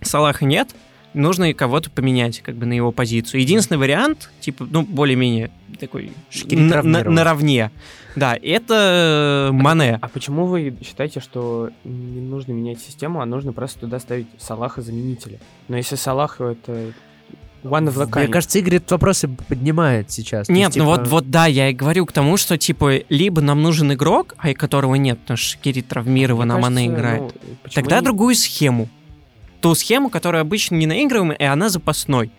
Салаха 0.00 0.44
нет, 0.44 0.70
нужно 1.18 1.50
и 1.50 1.52
кого-то 1.52 1.90
поменять 1.90 2.40
как 2.40 2.56
бы 2.56 2.66
на 2.66 2.72
его 2.72 2.92
позицию. 2.92 3.40
Единственный 3.40 3.78
вариант, 3.78 4.30
типа, 4.40 4.66
ну, 4.70 4.82
более-менее 4.82 5.50
такой 5.80 6.12
на- 6.50 6.82
на- 6.82 7.04
наравне. 7.04 7.70
Да, 8.16 8.36
это 8.40 9.50
Мане. 9.52 9.98
А 10.00 10.08
почему 10.08 10.46
вы 10.46 10.76
считаете, 10.84 11.20
что 11.20 11.70
не 11.84 12.20
нужно 12.20 12.52
менять 12.52 12.80
систему, 12.80 13.20
а 13.20 13.26
нужно 13.26 13.52
просто 13.52 13.80
туда 13.80 13.98
ставить 14.00 14.26
Салаха 14.38 14.82
заменителя? 14.82 15.38
Но 15.68 15.76
если 15.76 15.94
Салах 15.96 16.40
это 16.40 16.92
one 17.62 17.86
of 17.88 17.94
the 17.94 18.06
Мне 18.16 18.26
kind. 18.26 18.28
кажется, 18.28 18.58
Игорь 18.58 18.76
этот 18.76 18.90
вопрос 18.92 19.24
и 19.24 19.26
поднимает 19.26 20.10
сейчас. 20.10 20.48
Нет, 20.48 20.68
есть, 20.68 20.76
ну 20.78 20.84
типа, 20.84 20.96
вот, 21.02 21.08
вот 21.08 21.30
да, 21.30 21.46
я 21.46 21.68
и 21.70 21.74
говорю 21.74 22.06
к 22.06 22.12
тому, 22.12 22.36
что 22.36 22.56
типа 22.56 23.00
либо 23.08 23.40
нам 23.40 23.62
нужен 23.62 23.92
игрок, 23.92 24.34
а 24.38 24.50
и 24.50 24.54
которого 24.54 24.94
нет, 24.96 25.18
потому 25.20 25.36
что 25.36 25.50
Шкири 25.58 25.82
травмирован, 25.82 26.50
а 26.50 26.54
Мне 26.54 26.62
Мане 26.62 26.86
играет. 26.86 27.20
ну, 27.22 27.30
Тогда 27.74 27.98
не- 27.98 28.04
другую 28.04 28.34
схему. 28.36 28.88
Ту 29.60 29.74
схему, 29.74 30.10
которую 30.10 30.40
обычно 30.40 30.76
не 30.76 30.86
наигрываем, 30.86 31.32
и 31.32 31.44
она 31.44 31.68
запасной 31.68 32.30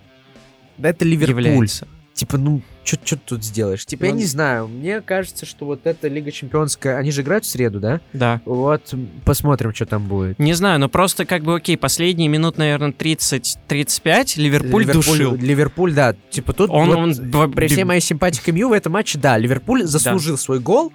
Да 0.78 0.90
это 0.90 1.06
Ливерпуль. 1.06 1.46
является. 1.46 1.88
Типа, 2.14 2.38
ну, 2.38 2.62
что 2.84 2.98
ты 2.98 3.16
тут 3.26 3.46
сделаешь? 3.46 3.86
Типа, 3.86 4.04
я 4.04 4.12
Ну, 4.12 4.18
не 4.18 4.26
знаю. 4.26 4.68
Мне 4.68 5.00
кажется, 5.00 5.46
что 5.46 5.66
вот 5.66 5.86
эта 5.86 6.10
Лига 6.10 6.32
Чемпионская... 6.32 6.98
Они 6.98 7.12
же 7.12 7.22
играют 7.22 7.46
в 7.46 7.48
среду, 7.48 7.80
да? 7.80 8.02
Да. 8.12 8.42
Вот, 8.44 8.94
посмотрим, 9.24 9.74
что 9.74 9.86
там 9.86 10.06
будет. 10.06 10.38
Не 10.38 10.54
знаю, 10.54 10.80
но 10.82 10.90
просто 10.90 11.26
как 11.26 11.44
бы 11.44 11.56
окей, 11.56 11.78
последние 11.78 12.28
минут, 12.28 12.58
наверное, 12.58 12.92
30-35 12.92 14.34
Ливерпуль, 14.36 14.86
душил. 14.86 15.36
Ливерпуль, 15.36 15.94
да. 15.94 16.14
Типа, 16.30 16.52
тут 16.52 16.70
Он, 16.72 16.90
вот 16.90 17.36
он 17.36 17.52
при 17.54 17.68
всей 17.68 17.86
моей 17.86 18.02
симпатии 18.02 18.42
к 18.42 18.52
МЮ 18.52 18.68
в 18.68 18.74
этом 18.74 18.92
матче, 18.94 19.18
да, 19.18 19.38
Ливерпуль 19.38 19.86
заслужил 19.86 20.38
свой 20.38 20.60
гол. 20.60 20.92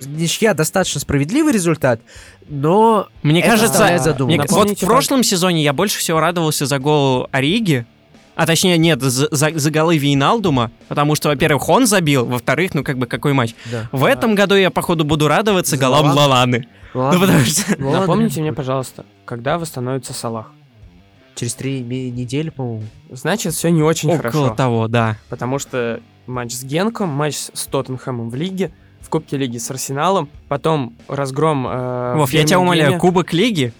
Ничья 0.00 0.52
достаточно 0.54 1.00
справедливый 1.00 1.52
результат, 1.52 2.00
но 2.48 3.08
Мне 3.22 3.40
Это 3.40 3.50
кажется, 3.50 3.68
заставляет 3.68 4.02
мне- 4.02 4.12
задуматься. 4.12 4.54
вот 4.54 4.70
в 4.78 4.84
прошлом 4.84 5.22
сезоне 5.22 5.62
я 5.62 5.72
больше 5.72 5.98
всего 5.98 6.20
радовался 6.20 6.66
за 6.66 6.78
гол 6.78 7.28
Ориги, 7.32 7.86
а 8.34 8.46
точнее, 8.46 8.76
нет, 8.76 9.00
за, 9.00 9.28
за- 9.34 9.58
за 9.58 9.70
голы 9.70 9.96
Вейналдума, 9.96 10.70
потому 10.88 11.14
что, 11.14 11.30
во-первых, 11.30 11.66
он 11.70 11.86
забил, 11.86 12.26
во-вторых, 12.26 12.74
ну 12.74 12.84
как 12.84 12.98
бы 12.98 13.06
какой 13.06 13.32
матч. 13.32 13.54
да. 13.72 13.88
В 13.90 14.04
этом 14.04 14.34
году 14.34 14.54
я, 14.54 14.70
походу, 14.70 15.04
буду 15.04 15.28
радоваться 15.28 15.76
За 15.76 15.80
голам 15.82 16.06
Лаланы? 16.14 16.68
Лаланы. 16.92 17.14
Ну, 17.14 17.20
потому 17.20 17.44
что... 17.44 17.80
Напомните 17.80 18.40
мне, 18.42 18.52
пожалуйста, 18.52 19.06
когда 19.24 19.58
восстановится 19.58 20.12
Салах? 20.12 20.50
Через 21.34 21.54
три 21.54 21.80
недели, 21.80 22.48
по-моему. 22.50 22.84
Значит, 23.10 23.52
все 23.54 23.70
не 23.70 23.82
очень 23.82 24.08
Около 24.10 24.18
хорошо. 24.32 24.54
того, 24.54 24.88
да. 24.88 25.16
Потому 25.28 25.58
что 25.58 26.00
матч 26.26 26.52
с 26.52 26.64
Генком, 26.64 27.08
матч 27.10 27.36
с 27.52 27.66
Тоттенхэмом 27.66 28.30
в 28.30 28.34
лиге, 28.34 28.72
в 29.06 29.08
Кубке 29.08 29.36
Лиги 29.36 29.58
с 29.58 29.70
Арсеналом, 29.70 30.28
потом 30.48 30.94
разгром 31.06 31.64
э, 31.66 32.14
в 32.14 32.16
Вов, 32.18 32.32
я 32.32 32.42
тебя 32.44 32.58
умоляю, 32.58 32.98
Кубок 32.98 33.32
Лиги, 33.32 33.72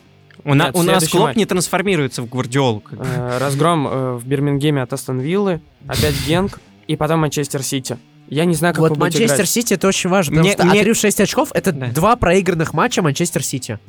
у, 0.44 0.54
на- 0.54 0.66
Нет, 0.66 0.76
у 0.76 0.82
нас 0.82 1.08
Клоп 1.08 1.24
матч. 1.24 1.36
не 1.36 1.44
трансформируется 1.46 2.22
в 2.22 2.28
Гвардиолу. 2.28 2.82
э, 2.92 3.38
разгром 3.38 3.88
э, 3.88 4.12
в 4.14 4.24
Бирмингеме 4.24 4.82
от 4.82 4.92
Астон 4.92 5.18
Виллы, 5.18 5.60
опять 5.88 6.14
Генк, 6.28 6.60
и 6.86 6.94
потом 6.94 7.20
Манчестер 7.20 7.62
Сити. 7.64 7.98
Я 8.28 8.44
не 8.44 8.54
знаю, 8.54 8.72
как 8.74 8.80
Вот 8.82 8.90
вы 8.90 8.96
будете 8.96 9.18
Манчестер 9.18 9.36
играть. 9.38 9.48
Сити 9.50 9.74
это 9.74 9.88
очень 9.88 10.08
важно, 10.10 10.30
потому 10.36 10.44
Мне- 10.46 10.52
что 10.52 10.64
мне- 10.66 10.80
отрыв 10.80 10.96
6 10.96 11.20
очков 11.20 11.50
это 11.54 11.72
Да. 11.72 11.86
два 11.88 12.14
проигранных 12.14 12.72
матча 12.72 13.02
Манчестер 13.02 13.42
Сити. 13.42 13.80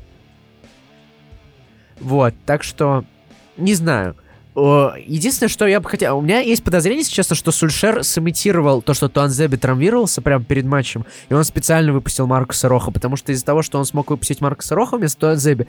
Вот, 2.00 2.34
так 2.46 2.64
что 2.64 3.04
не 3.58 3.74
знаю. 3.74 4.16
Единственное, 4.58 5.50
что 5.50 5.68
я 5.68 5.80
бы 5.80 5.88
хотел... 5.88 6.18
У 6.18 6.22
меня 6.22 6.40
есть 6.40 6.64
подозрение, 6.64 7.02
если 7.02 7.14
честно, 7.14 7.36
что 7.36 7.52
Сульшер 7.52 8.04
сымитировал 8.04 8.82
то, 8.82 8.96
что 8.96 9.08
Туанзеби 9.08 9.56
травмировался 9.56 10.22
прямо 10.22 10.44
перед 10.44 10.66
матчем, 10.66 11.06
и 11.30 11.34
он 11.36 11.44
специально 11.44 11.94
выпустил 11.94 12.26
Маркоса 12.26 12.68
Рохо, 12.68 12.90
потому 12.90 13.18
что 13.18 13.32
из-за 13.32 13.46
того, 13.46 13.62
что 13.62 13.78
он 13.78 13.86
смог 13.86 14.10
выпустить 14.10 14.42
Маркуса 14.42 14.74
Роха 14.74 14.98
вместо 14.98 15.20
Туанзеби, 15.20 15.68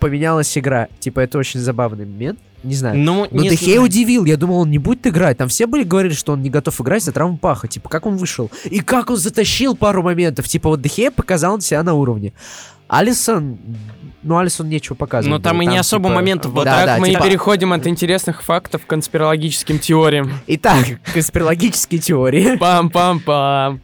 поменялась 0.00 0.56
игра. 0.56 0.88
Типа, 0.98 1.20
это 1.20 1.36
очень 1.36 1.60
забавный 1.60 2.06
момент. 2.06 2.38
Не 2.62 2.74
знаю. 2.74 2.98
Ну, 2.98 3.28
Но 3.30 3.42
знаю. 3.42 3.82
удивил, 3.82 4.24
я 4.24 4.38
думал, 4.38 4.60
он 4.60 4.70
не 4.70 4.78
будет 4.78 5.06
играть. 5.06 5.36
Там 5.36 5.48
все 5.48 5.66
были 5.66 5.84
говорили, 5.84 6.14
что 6.14 6.32
он 6.32 6.42
не 6.42 6.48
готов 6.48 6.80
играть 6.80 7.04
за 7.04 7.12
травму 7.12 7.36
паха. 7.36 7.68
Типа, 7.68 7.88
как 7.90 8.06
он 8.06 8.16
вышел? 8.16 8.50
И 8.64 8.80
как 8.80 9.10
он 9.10 9.18
затащил 9.18 9.76
пару 9.76 10.02
моментов. 10.02 10.48
Типа, 10.48 10.70
вот 10.70 10.80
Дехея 10.80 11.10
показал 11.10 11.60
себя 11.60 11.82
на 11.82 11.94
уровне. 11.94 12.32
Алисон, 12.88 13.58
ну, 14.26 14.38
Алисон 14.38 14.68
нечего 14.68 14.94
показывать. 14.94 15.36
Ну, 15.38 15.42
там 15.42 15.56
было. 15.58 15.62
и 15.62 15.66
не 15.66 15.78
особо 15.78 16.08
типа, 16.08 16.14
моментов 16.16 16.50
Вот 16.52 16.56
было. 16.56 16.64
Да, 16.64 16.76
так 16.76 16.86
да, 16.86 16.96
мы 16.98 17.08
типа- 17.10 17.20
и 17.24 17.28
переходим 17.28 17.72
от 17.72 17.86
интересных 17.86 18.42
фактов 18.42 18.82
к 18.84 18.86
конспирологическим 18.88 19.78
теориям. 19.78 20.32
Итак, 20.46 20.84
конспирологические 21.14 22.00
теории. 22.00 22.56
Пам-пам-пам. 22.56 23.80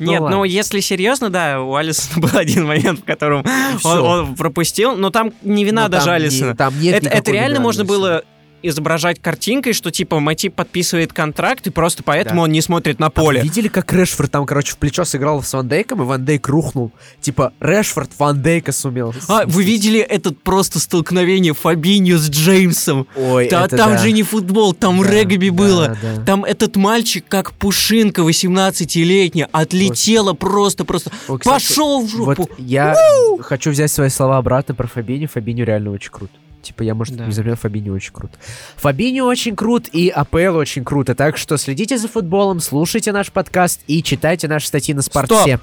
Нет, 0.00 0.20
Ну 0.20 0.28
ну, 0.28 0.44
если 0.44 0.80
серьезно, 0.80 1.30
да, 1.30 1.60
у 1.60 1.74
Алисона 1.76 2.26
был 2.26 2.36
один 2.36 2.66
момент, 2.66 3.00
в 3.00 3.04
котором 3.04 3.44
он, 3.84 3.98
он 4.00 4.34
пропустил, 4.34 4.96
но 4.96 5.10
там 5.10 5.32
не 5.42 5.64
вина 5.64 5.84
Ну, 5.84 5.88
даже 5.88 6.06
там 6.06 6.14
не- 6.18 6.22
Алисона. 6.24 6.56
Там 6.56 6.80
нет 6.80 6.94
это, 6.96 7.08
это 7.08 7.30
реально 7.30 7.60
можно 7.60 7.82
Алисона. 7.82 7.98
было 7.98 8.24
изображать 8.62 9.20
картинкой, 9.20 9.72
что 9.72 9.90
типа 9.90 10.20
Матип 10.20 10.54
подписывает 10.54 11.12
контракт, 11.12 11.66
и 11.66 11.70
просто 11.70 12.02
поэтому 12.02 12.40
Да. 12.40 12.44
он 12.44 12.52
не 12.52 12.60
смотрит 12.60 12.98
на 12.98 13.06
А 13.06 13.10
вы 13.10 13.14
поле. 13.14 13.40
видели, 13.42 13.68
как 13.68 13.92
Решфорд 13.92 14.30
там, 14.30 14.46
короче, 14.46 14.72
в 14.72 14.78
плечо 14.78 15.04
сыграл 15.04 15.42
с 15.42 15.52
Ван 15.52 15.68
Дейком, 15.68 16.02
и 16.02 16.04
Ван 16.04 16.24
Дейк 16.24 16.48
рухнул? 16.48 16.92
Типа, 17.20 17.52
Решфорд 17.60 18.10
Ван 18.18 18.40
Дейка 18.42 18.72
сумел. 18.72 19.14
А, 19.28 19.44
вы 19.46 19.64
видели 19.64 20.00
этот 20.00 20.40
просто 20.42 20.78
столкновение 20.78 21.54
Фабиньо 21.54 22.16
с 22.18 22.28
Джеймсом? 22.30 23.06
Ой, 23.16 23.48
Да, 23.50 23.64
это 23.66 23.76
там 23.76 23.92
да. 23.92 23.98
же 23.98 24.12
не 24.12 24.22
футбол, 24.22 24.72
там 24.74 25.02
Да, 25.02 25.08
регби 25.10 25.48
да, 25.50 25.54
было. 25.54 25.96
да. 26.02 26.24
Там 26.24 26.44
этот 26.44 26.76
мальчик, 26.76 27.24
как 27.28 27.52
пушинка 27.52 28.22
18-летняя, 28.22 29.48
отлетела 29.52 30.32
просто-просто. 30.32 31.10
Пошел 31.44 32.04
в 32.06 32.10
жопу! 32.10 32.34
Вот 32.48 32.50
я 32.58 32.94
хочу 33.40 33.70
взять 33.70 33.90
свои 33.90 34.08
слова 34.08 34.38
обратно 34.38 34.74
про 34.74 34.86
Фабини. 34.86 35.26
Фабиню 35.26 35.64
реально 35.64 35.90
очень 35.90 36.10
крут. 36.10 36.30
Типа, 36.62 36.82
я, 36.82 36.94
может, 36.94 37.16
Да. 37.16 37.26
не 37.26 37.32
заменил, 37.32 37.56
Фабини 37.56 37.90
очень 37.90 38.12
крут. 38.12 38.30
Фабини 38.76 39.20
очень 39.20 39.56
крут, 39.56 39.88
и 39.92 40.08
АПЛ 40.08 40.56
очень 40.56 40.84
круто. 40.84 41.14
Так 41.14 41.36
что 41.36 41.56
следите 41.56 41.98
за 41.98 42.08
футболом, 42.08 42.60
слушайте 42.60 43.12
наш 43.12 43.30
подкаст 43.32 43.80
и 43.86 44.02
читайте 44.02 44.48
наши 44.48 44.68
статьи 44.68 44.94
на 44.94 45.02
спорте. 45.02 45.58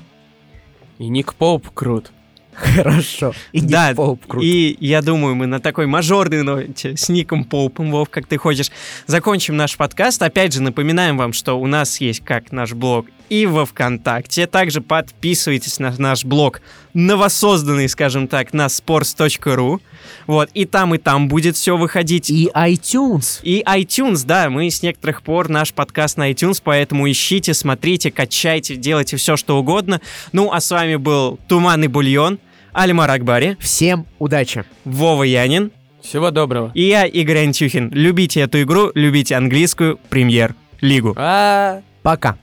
И 0.97 1.07
Ник 1.07 1.33
Поуп 1.33 1.69
крут. 1.73 2.12
Хорошо. 2.53 3.33
И 3.51 3.62
Ник 3.62 3.69
Да, 3.69 3.93
Поуп 3.95 4.25
крут. 4.25 4.43
и 4.43 4.75
я 4.79 5.01
думаю, 5.01 5.35
мы 5.35 5.45
на 5.45 5.59
такой 5.59 5.85
мажорной 5.88 6.43
ноте 6.43 6.97
с 6.97 7.09
Ником 7.09 7.43
Поупом, 7.45 7.91
Вов, 7.91 8.09
как 8.09 8.27
ты 8.27 8.38
хочешь, 8.38 8.71
закончим 9.07 9.55
наш 9.55 9.77
подкаст. 9.77 10.21
Опять 10.21 10.53
же, 10.53 10.62
напоминаем 10.62 11.17
вам, 11.17 11.33
что 11.33 11.53
у 11.59 11.67
нас 11.67 12.01
есть 12.01 12.23
как 12.23 12.51
наш 12.51 12.73
блог 12.73 13.07
и 13.29 13.45
во 13.45 13.65
ВКонтакте. 13.65 14.47
Также 14.47 14.81
подписывайтесь 14.81 15.79
на 15.79 15.93
наш 15.97 16.25
блог, 16.25 16.62
новосозданный, 16.93 17.88
скажем 17.88 18.27
так, 18.27 18.53
на 18.53 18.65
sports.ru. 18.65 19.79
Вот, 20.27 20.49
и 20.53 20.65
там, 20.65 20.95
и 20.95 20.97
там 20.97 21.27
будет 21.27 21.55
все 21.55 21.77
выходить. 21.77 22.29
И 22.29 22.49
iTunes. 22.53 23.39
И 23.43 23.63
iTunes, 23.65 24.25
да, 24.25 24.49
мы 24.49 24.69
с 24.69 24.81
некоторых 24.81 25.21
пор 25.21 25.49
наш 25.49 25.73
подкаст 25.73 26.17
на 26.17 26.31
iTunes, 26.31 26.62
поэтому 26.63 27.09
ищите, 27.09 27.53
смотрите, 27.53 28.12
качайте, 28.12 28.75
делайте 28.75 29.17
все, 29.17 29.38
что 29.38 29.57
угодно. 29.59 30.01
Ну, 30.31 30.51
а 30.51 30.59
с 30.59 30.71
вами 30.71 30.95
был 30.95 31.39
Туман 31.47 31.83
и 31.83 31.88
Бульон, 31.88 32.39
Альмар 32.79 33.11
Акбари, 33.11 33.57
Всем 33.59 34.05
удачи. 34.19 34.63
Вова 34.85 35.23
Янин 35.23 35.71
Всего 36.01 36.31
доброго. 36.31 36.71
и 36.73 36.83
я, 36.83 37.03
Игорь 37.05 37.39
Антюхин. 37.39 37.89
Любите 37.91 38.39
эту 38.39 38.61
игру, 38.61 38.89
любите 38.95 39.35
английскую 39.35 39.99
премьер-лигу. 40.09 41.13
А. 41.17 41.81
Пока. 42.03 42.37